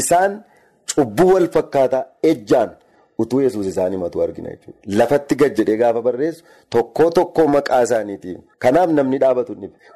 isaan 0.00 0.42
cubbuu 0.94 1.30
wal 1.34 1.48
fakkaataa 1.58 2.04
ejjaan. 2.32 2.70
utuu 3.22 3.38
yesus 3.40 3.66
isaan 3.68 3.92
himatu 3.94 4.22
argina 4.22 4.50
jechuudha. 4.50 4.78
Lafatti 4.98 5.34
gad 5.40 5.54
jedhee 5.58 5.76
gaafa 5.82 6.00
barreessu 6.06 6.44
tokkoo 6.74 7.10
tokkoo 7.18 7.46
maqaa 7.52 7.78
isaaniitiin. 7.86 8.40
Kanaaf 8.64 8.90
namni 8.98 9.18
dhaabatu 9.22 9.54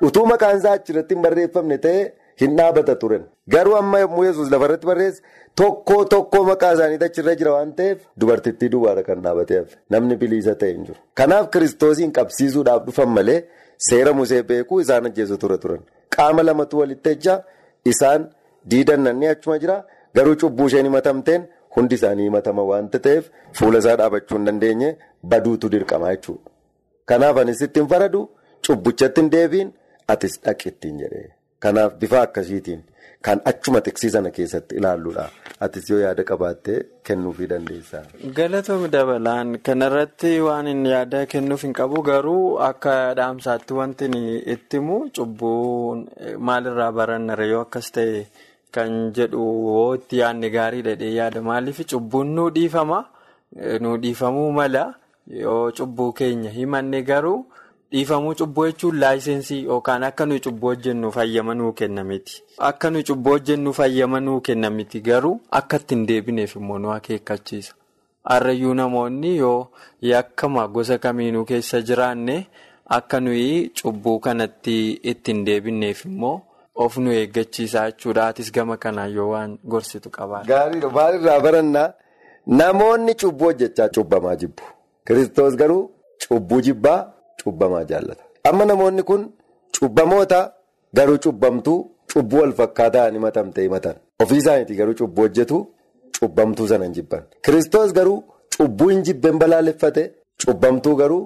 Utuu 0.08 0.22
maqaan 0.30 0.58
isaa 0.60 0.72
achirratti 0.78 1.14
hin 1.14 1.22
barreeffamne 1.26 1.78
ta'ee 1.86 2.06
hin 2.40 2.56
dhaabata 2.58 2.94
turan. 3.02 3.22
Garuu 3.54 3.76
amma 3.76 3.98
yommuu 4.04 4.24
yesus 4.24 4.50
lafarratti 4.54 4.86
barreesse 4.90 5.22
tokkoo 5.60 6.04
tokkoo 6.14 6.42
maqaa 6.48 6.72
isaaniitu 6.76 7.04
achirra 7.08 7.34
jira 7.40 7.52
waan 7.56 7.72
ta'eef 7.78 7.98
dubartittii 8.20 8.68
duwwaadha 8.74 9.02
kan 9.08 9.22
dhaabateef 9.26 9.66
namni 9.94 10.16
biliisa 10.24 10.54
ta'e 10.64 10.72
hin 10.74 10.84
jiru. 10.88 10.98
Kanaaf 11.14 11.50
kiristoosiin 11.54 12.12
qabsiisuudhaaf 12.18 12.84
dhufan 12.86 13.08
malee 13.16 13.38
seera 13.88 14.12
musee 14.20 14.42
beekuu 14.50 14.80
isaan 14.84 15.06
ajjeesu 15.10 15.36
ture 15.44 15.58
turan. 15.64 15.80
Qaama 16.16 16.42
lamatu 16.48 16.78
walitti 16.82 17.08
ejjaa 17.16 17.38
isaan 17.94 18.28
diidannanni 18.70 19.26
achuma 19.32 19.58
jira 19.64 19.76
garuu 20.14 20.36
cubbuu 20.44 20.66
isheen 20.72 20.86
himatamteen. 20.90 21.42
Hundi 21.76 21.94
isaanii 21.94 22.24
himatama 22.28 22.62
waanta 22.68 22.98
ta'eef 23.02 23.24
fuula 23.58 23.78
isaa 23.82 23.96
dhaabachuu 24.00 24.36
hin 24.38 24.46
dandeenye 24.48 24.88
baduutu 25.32 25.68
dirqama 25.74 26.08
jechuudha. 26.14 26.50
Kanaaf 27.10 27.36
anis 27.42 27.60
ittiin 27.66 27.86
faradu 27.92 28.22
cubbuchatti 28.68 29.20
hin 29.20 29.30
deebiin 29.34 29.68
atis 30.14 30.34
dhaqi 30.46 30.68
ittiin 30.72 30.98
jedhee. 31.02 31.28
Kanaaf 31.60 31.94
bifa 32.00 32.22
akkasiitiin 32.26 32.82
kan 33.22 33.40
achuma 33.44 33.80
tiksii 33.80 34.10
sana 34.10 34.30
keessatti 34.30 34.76
ilaalluudha. 34.80 35.28
Atis 35.60 35.90
yoo 35.90 35.98
yaada 36.00 36.24
qabaattee 36.24 36.78
kennuufii 37.04 37.46
dandeessaa. 37.50 38.02
Galatoomii 38.36 38.88
dabalaan 38.92 39.58
kanarratti 39.62 40.30
waan 40.40 40.66
inni 40.72 40.90
yaada 40.94 41.26
kennuuf 41.26 41.62
hin 41.66 41.72
qabu 41.80 42.02
garuu 42.02 42.56
akka 42.68 42.94
dhaamsaatti 43.18 43.74
wanti 43.80 44.08
itti 44.54 44.76
himu 44.80 45.00
cubbuu 45.18 46.06
maalirraa 46.38 46.92
baranna 46.92 47.36
yoo 47.52 47.60
akkas 47.66 47.92
ta'e. 47.92 48.26
Kan 48.72 49.12
jedhu 49.12 49.44
itti 49.98 50.18
yaadne 50.22 50.50
gaarii 50.56 50.82
dhedhee 50.88 51.12
yaada 51.18 51.42
maaliif 51.42 51.84
cubbuun 51.92 52.28
nuu 52.34 52.50
dhiifama 52.56 53.04
nuu 53.80 53.96
dhiifamuu 54.02 54.50
mala 54.52 54.84
yoo 55.44 55.72
cubbuu 55.78 56.12
keenya 56.12 56.50
himanne 56.50 57.02
garuu 57.02 57.46
dhiifamuu 57.92 58.34
cubbuu 58.34 58.66
jechuun 58.66 58.98
laayisensii 59.00 59.64
yookaan 59.64 60.02
akka 60.08 60.26
nuyi 60.26 60.40
cubbuu 60.40 60.68
hojjennuuf 60.68 61.14
hayyama 61.14 61.54
nuu 61.54 61.72
kennamiti. 61.72 62.42
Akka 62.58 62.90
nuyi 62.90 63.04
cubbuu 63.04 63.30
hojjennuuf 63.32 63.78
hayyama 63.78 64.20
nuu 64.20 64.40
kennamiti 64.40 65.00
garuu 65.00 65.40
akka 65.50 65.76
ittiin 65.76 66.06
deebineef 66.06 66.56
immoo 66.56 66.78
nu 66.78 66.92
akeekkachiisa. 66.92 67.74
Harrayyuu 68.24 68.74
namoonni 68.74 69.36
yoo 69.36 69.68
yakkama 70.00 70.68
gosa 70.68 70.98
kamiinuu 70.98 71.44
keessa 71.44 71.80
jiraanne 71.82 72.46
akka 72.86 73.20
nuyi 73.20 73.68
cubbuu 73.82 74.18
kanatti 74.20 74.92
ittiin 74.92 75.44
deebineef 75.46 76.04
immoo. 76.04 76.40
Of 76.74 76.96
nu 76.98 77.12
eeggachiisaa 77.12 77.90
jechuudha. 77.90 78.26
Atis 78.26 78.52
gama 78.52 78.76
kanaan 78.76 79.12
yoo 79.14 79.28
waan 79.30 79.58
gorsitu 79.68 80.10
qabaadha. 80.10 80.46
Gaariidha. 80.46 80.88
Maalirraa 80.90 81.40
barannaa 81.40 81.92
namoonni 82.46 83.14
cubbuu 83.14 83.44
hojjechaa 83.46 83.88
cubbamaa 83.88 84.36
jibbu. 84.36 84.62
Kiristoos 85.06 85.56
garuu 85.56 85.90
cubbuu 86.28 86.60
jibbaa 86.60 87.12
cubbamaa 87.44 87.84
jaallata. 87.90 88.24
Amma 88.48 88.64
namoonni 88.70 89.02
kun 89.02 89.22
cubbamoota 89.78 90.40
garuu 90.94 91.18
cubbamtuu 91.24 91.78
cubbuu 92.12 92.40
wal 92.42 92.52
fakkaataa 92.60 93.10
himatamte 93.10 93.62
himatan. 93.62 93.94
Ofii 94.22 94.36
isaaniitii 94.42 94.76
garuu 94.80 94.94
cubbuu 95.00 95.22
hojjetu 95.26 95.58
cubbamtuu 96.20 96.68
sana 96.68 96.84
hin 96.84 96.94
jibban. 96.94 97.22
Kiristoos 97.44 97.92
garuu 97.98 98.18
cubbuu 98.56 98.88
hin 98.88 99.02
jibben 99.02 99.38
balaaleffate 99.38 100.02
cubbamtuu 100.46 100.94
garuu 100.96 101.22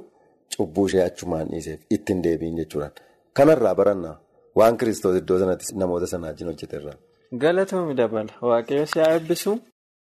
cubbuu 0.57 0.87
ishee 0.87 1.03
achumaan 1.05 1.49
dhiiseef 1.53 1.81
ittiin 1.91 2.23
deebiin 2.25 2.57
jechuudha. 2.57 2.91
Kanarraa 3.33 3.75
barannaa. 3.75 4.17
Waan 4.59 4.77
kiristoos 4.81 5.17
iddoo 5.21 5.39
sanatti 5.39 5.75
namoota 5.83 6.07
sana 6.07 6.27
wajjin 6.27 6.47
hojjeterra. 6.49 6.93
Galatoomii 7.43 7.95
dabala. 8.01 8.33
Waaqayyo 8.51 8.87
si 8.87 8.99
haa 9.01 9.13
eebbisu. 9.15 9.59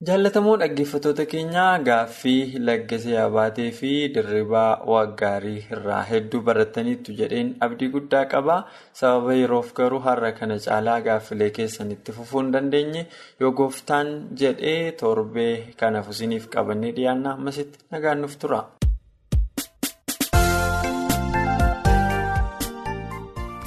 Jaallatamoo 0.02 0.54
dhaggeeffattoota 0.60 1.24
keenyaa 1.32 1.78
gaaffii 1.88 2.58
laggasee 2.68 3.14
abaatee 3.24 3.66
fi 3.76 3.90
dirribaa 4.16 4.80
waggaarii 4.92 5.60
irraa 5.76 6.00
hedduu 6.08 6.40
barataniitu 6.48 7.14
jedheen 7.20 7.52
abdii 7.66 7.88
guddaa 7.94 8.24
qaba. 8.34 8.56
Sababa 9.00 9.36
yeroof 9.38 9.70
garuu 9.78 10.00
har'a 10.08 10.32
kana 10.40 10.58
caalaa 10.66 10.98
gaaffilee 11.06 11.50
keessanitti 11.60 12.12
fufuu 12.18 12.42
hin 12.42 12.52
dandeenye 12.56 13.06
yoo 13.40 13.52
gooftaan 13.62 14.12
jedhee 14.42 14.92
torbee 15.04 15.52
kanaaf 15.84 16.10
isiniif 16.16 16.48
qabannee 16.56 16.92
dhiyaanna 17.00 17.36
ammasitti 17.38 17.84
nagaan 17.96 18.20
nuuf 18.26 18.36
tura. 18.44 18.62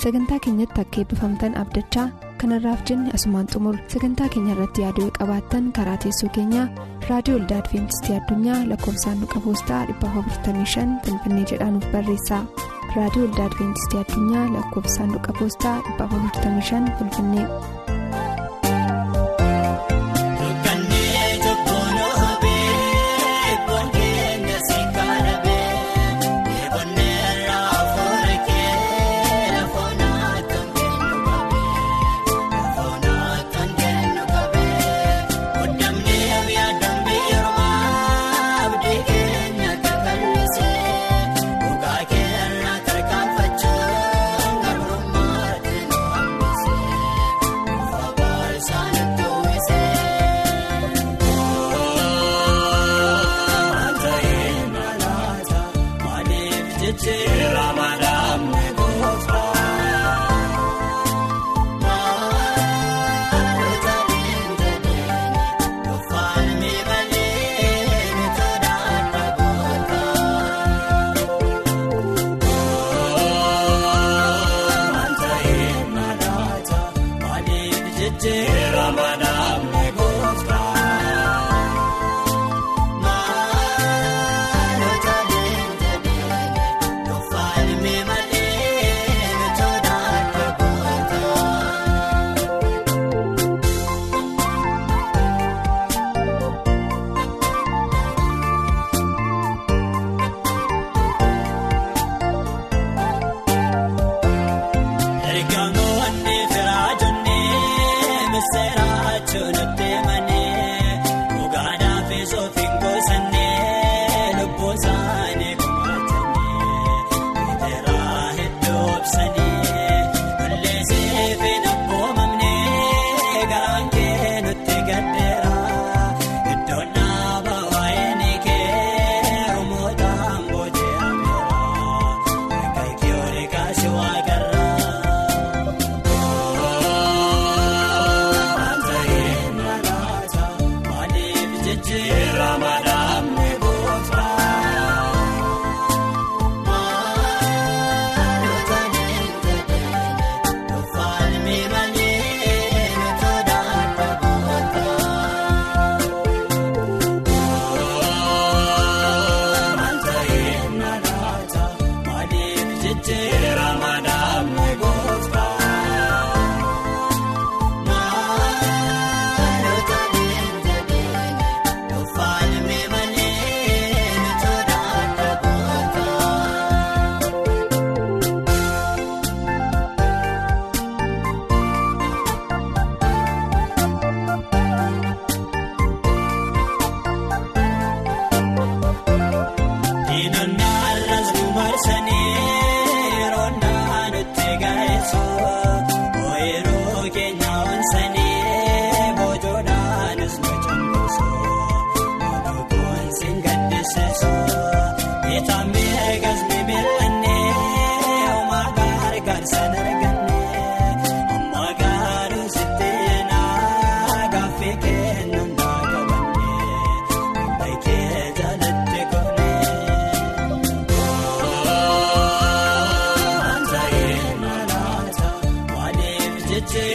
sagantaa 0.03 0.39
keenyatti 0.43 0.81
akka 0.81 0.99
eebbifamtan 1.01 1.55
abdachaa 1.61 2.07
kanarraaf 2.41 2.81
jenne 2.89 3.11
asumaan 3.17 3.47
xumur 3.53 3.75
sagantaa 3.93 4.27
keenya 4.33 4.53
irratti 4.55 4.81
yaaduu 4.85 5.07
qabaattan 5.19 5.71
karaa 5.77 5.97
teessoo 6.03 6.29
keenyaa 6.37 6.67
raadiyoo 7.09 7.39
olda 7.39 7.57
adventistii 7.61 8.15
addunyaa 8.19 8.59
lakkoofsaanduqa 8.71 9.39
poostaa 9.45 9.81
455 9.93 10.85
finfinnee 11.07 11.45
jedhaanuf 11.53 11.85
barreessa 11.95 12.43
raadiyoo 12.97 13.27
olda 13.29 13.43
adventistii 13.49 13.99
addunyaa 14.03 14.45
lakkoofsaanduqa 14.57 15.33
poostaa 15.39 15.75
455 15.89 16.95
finfinnee. 16.99 17.47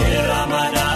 Ramadan. 0.00 0.91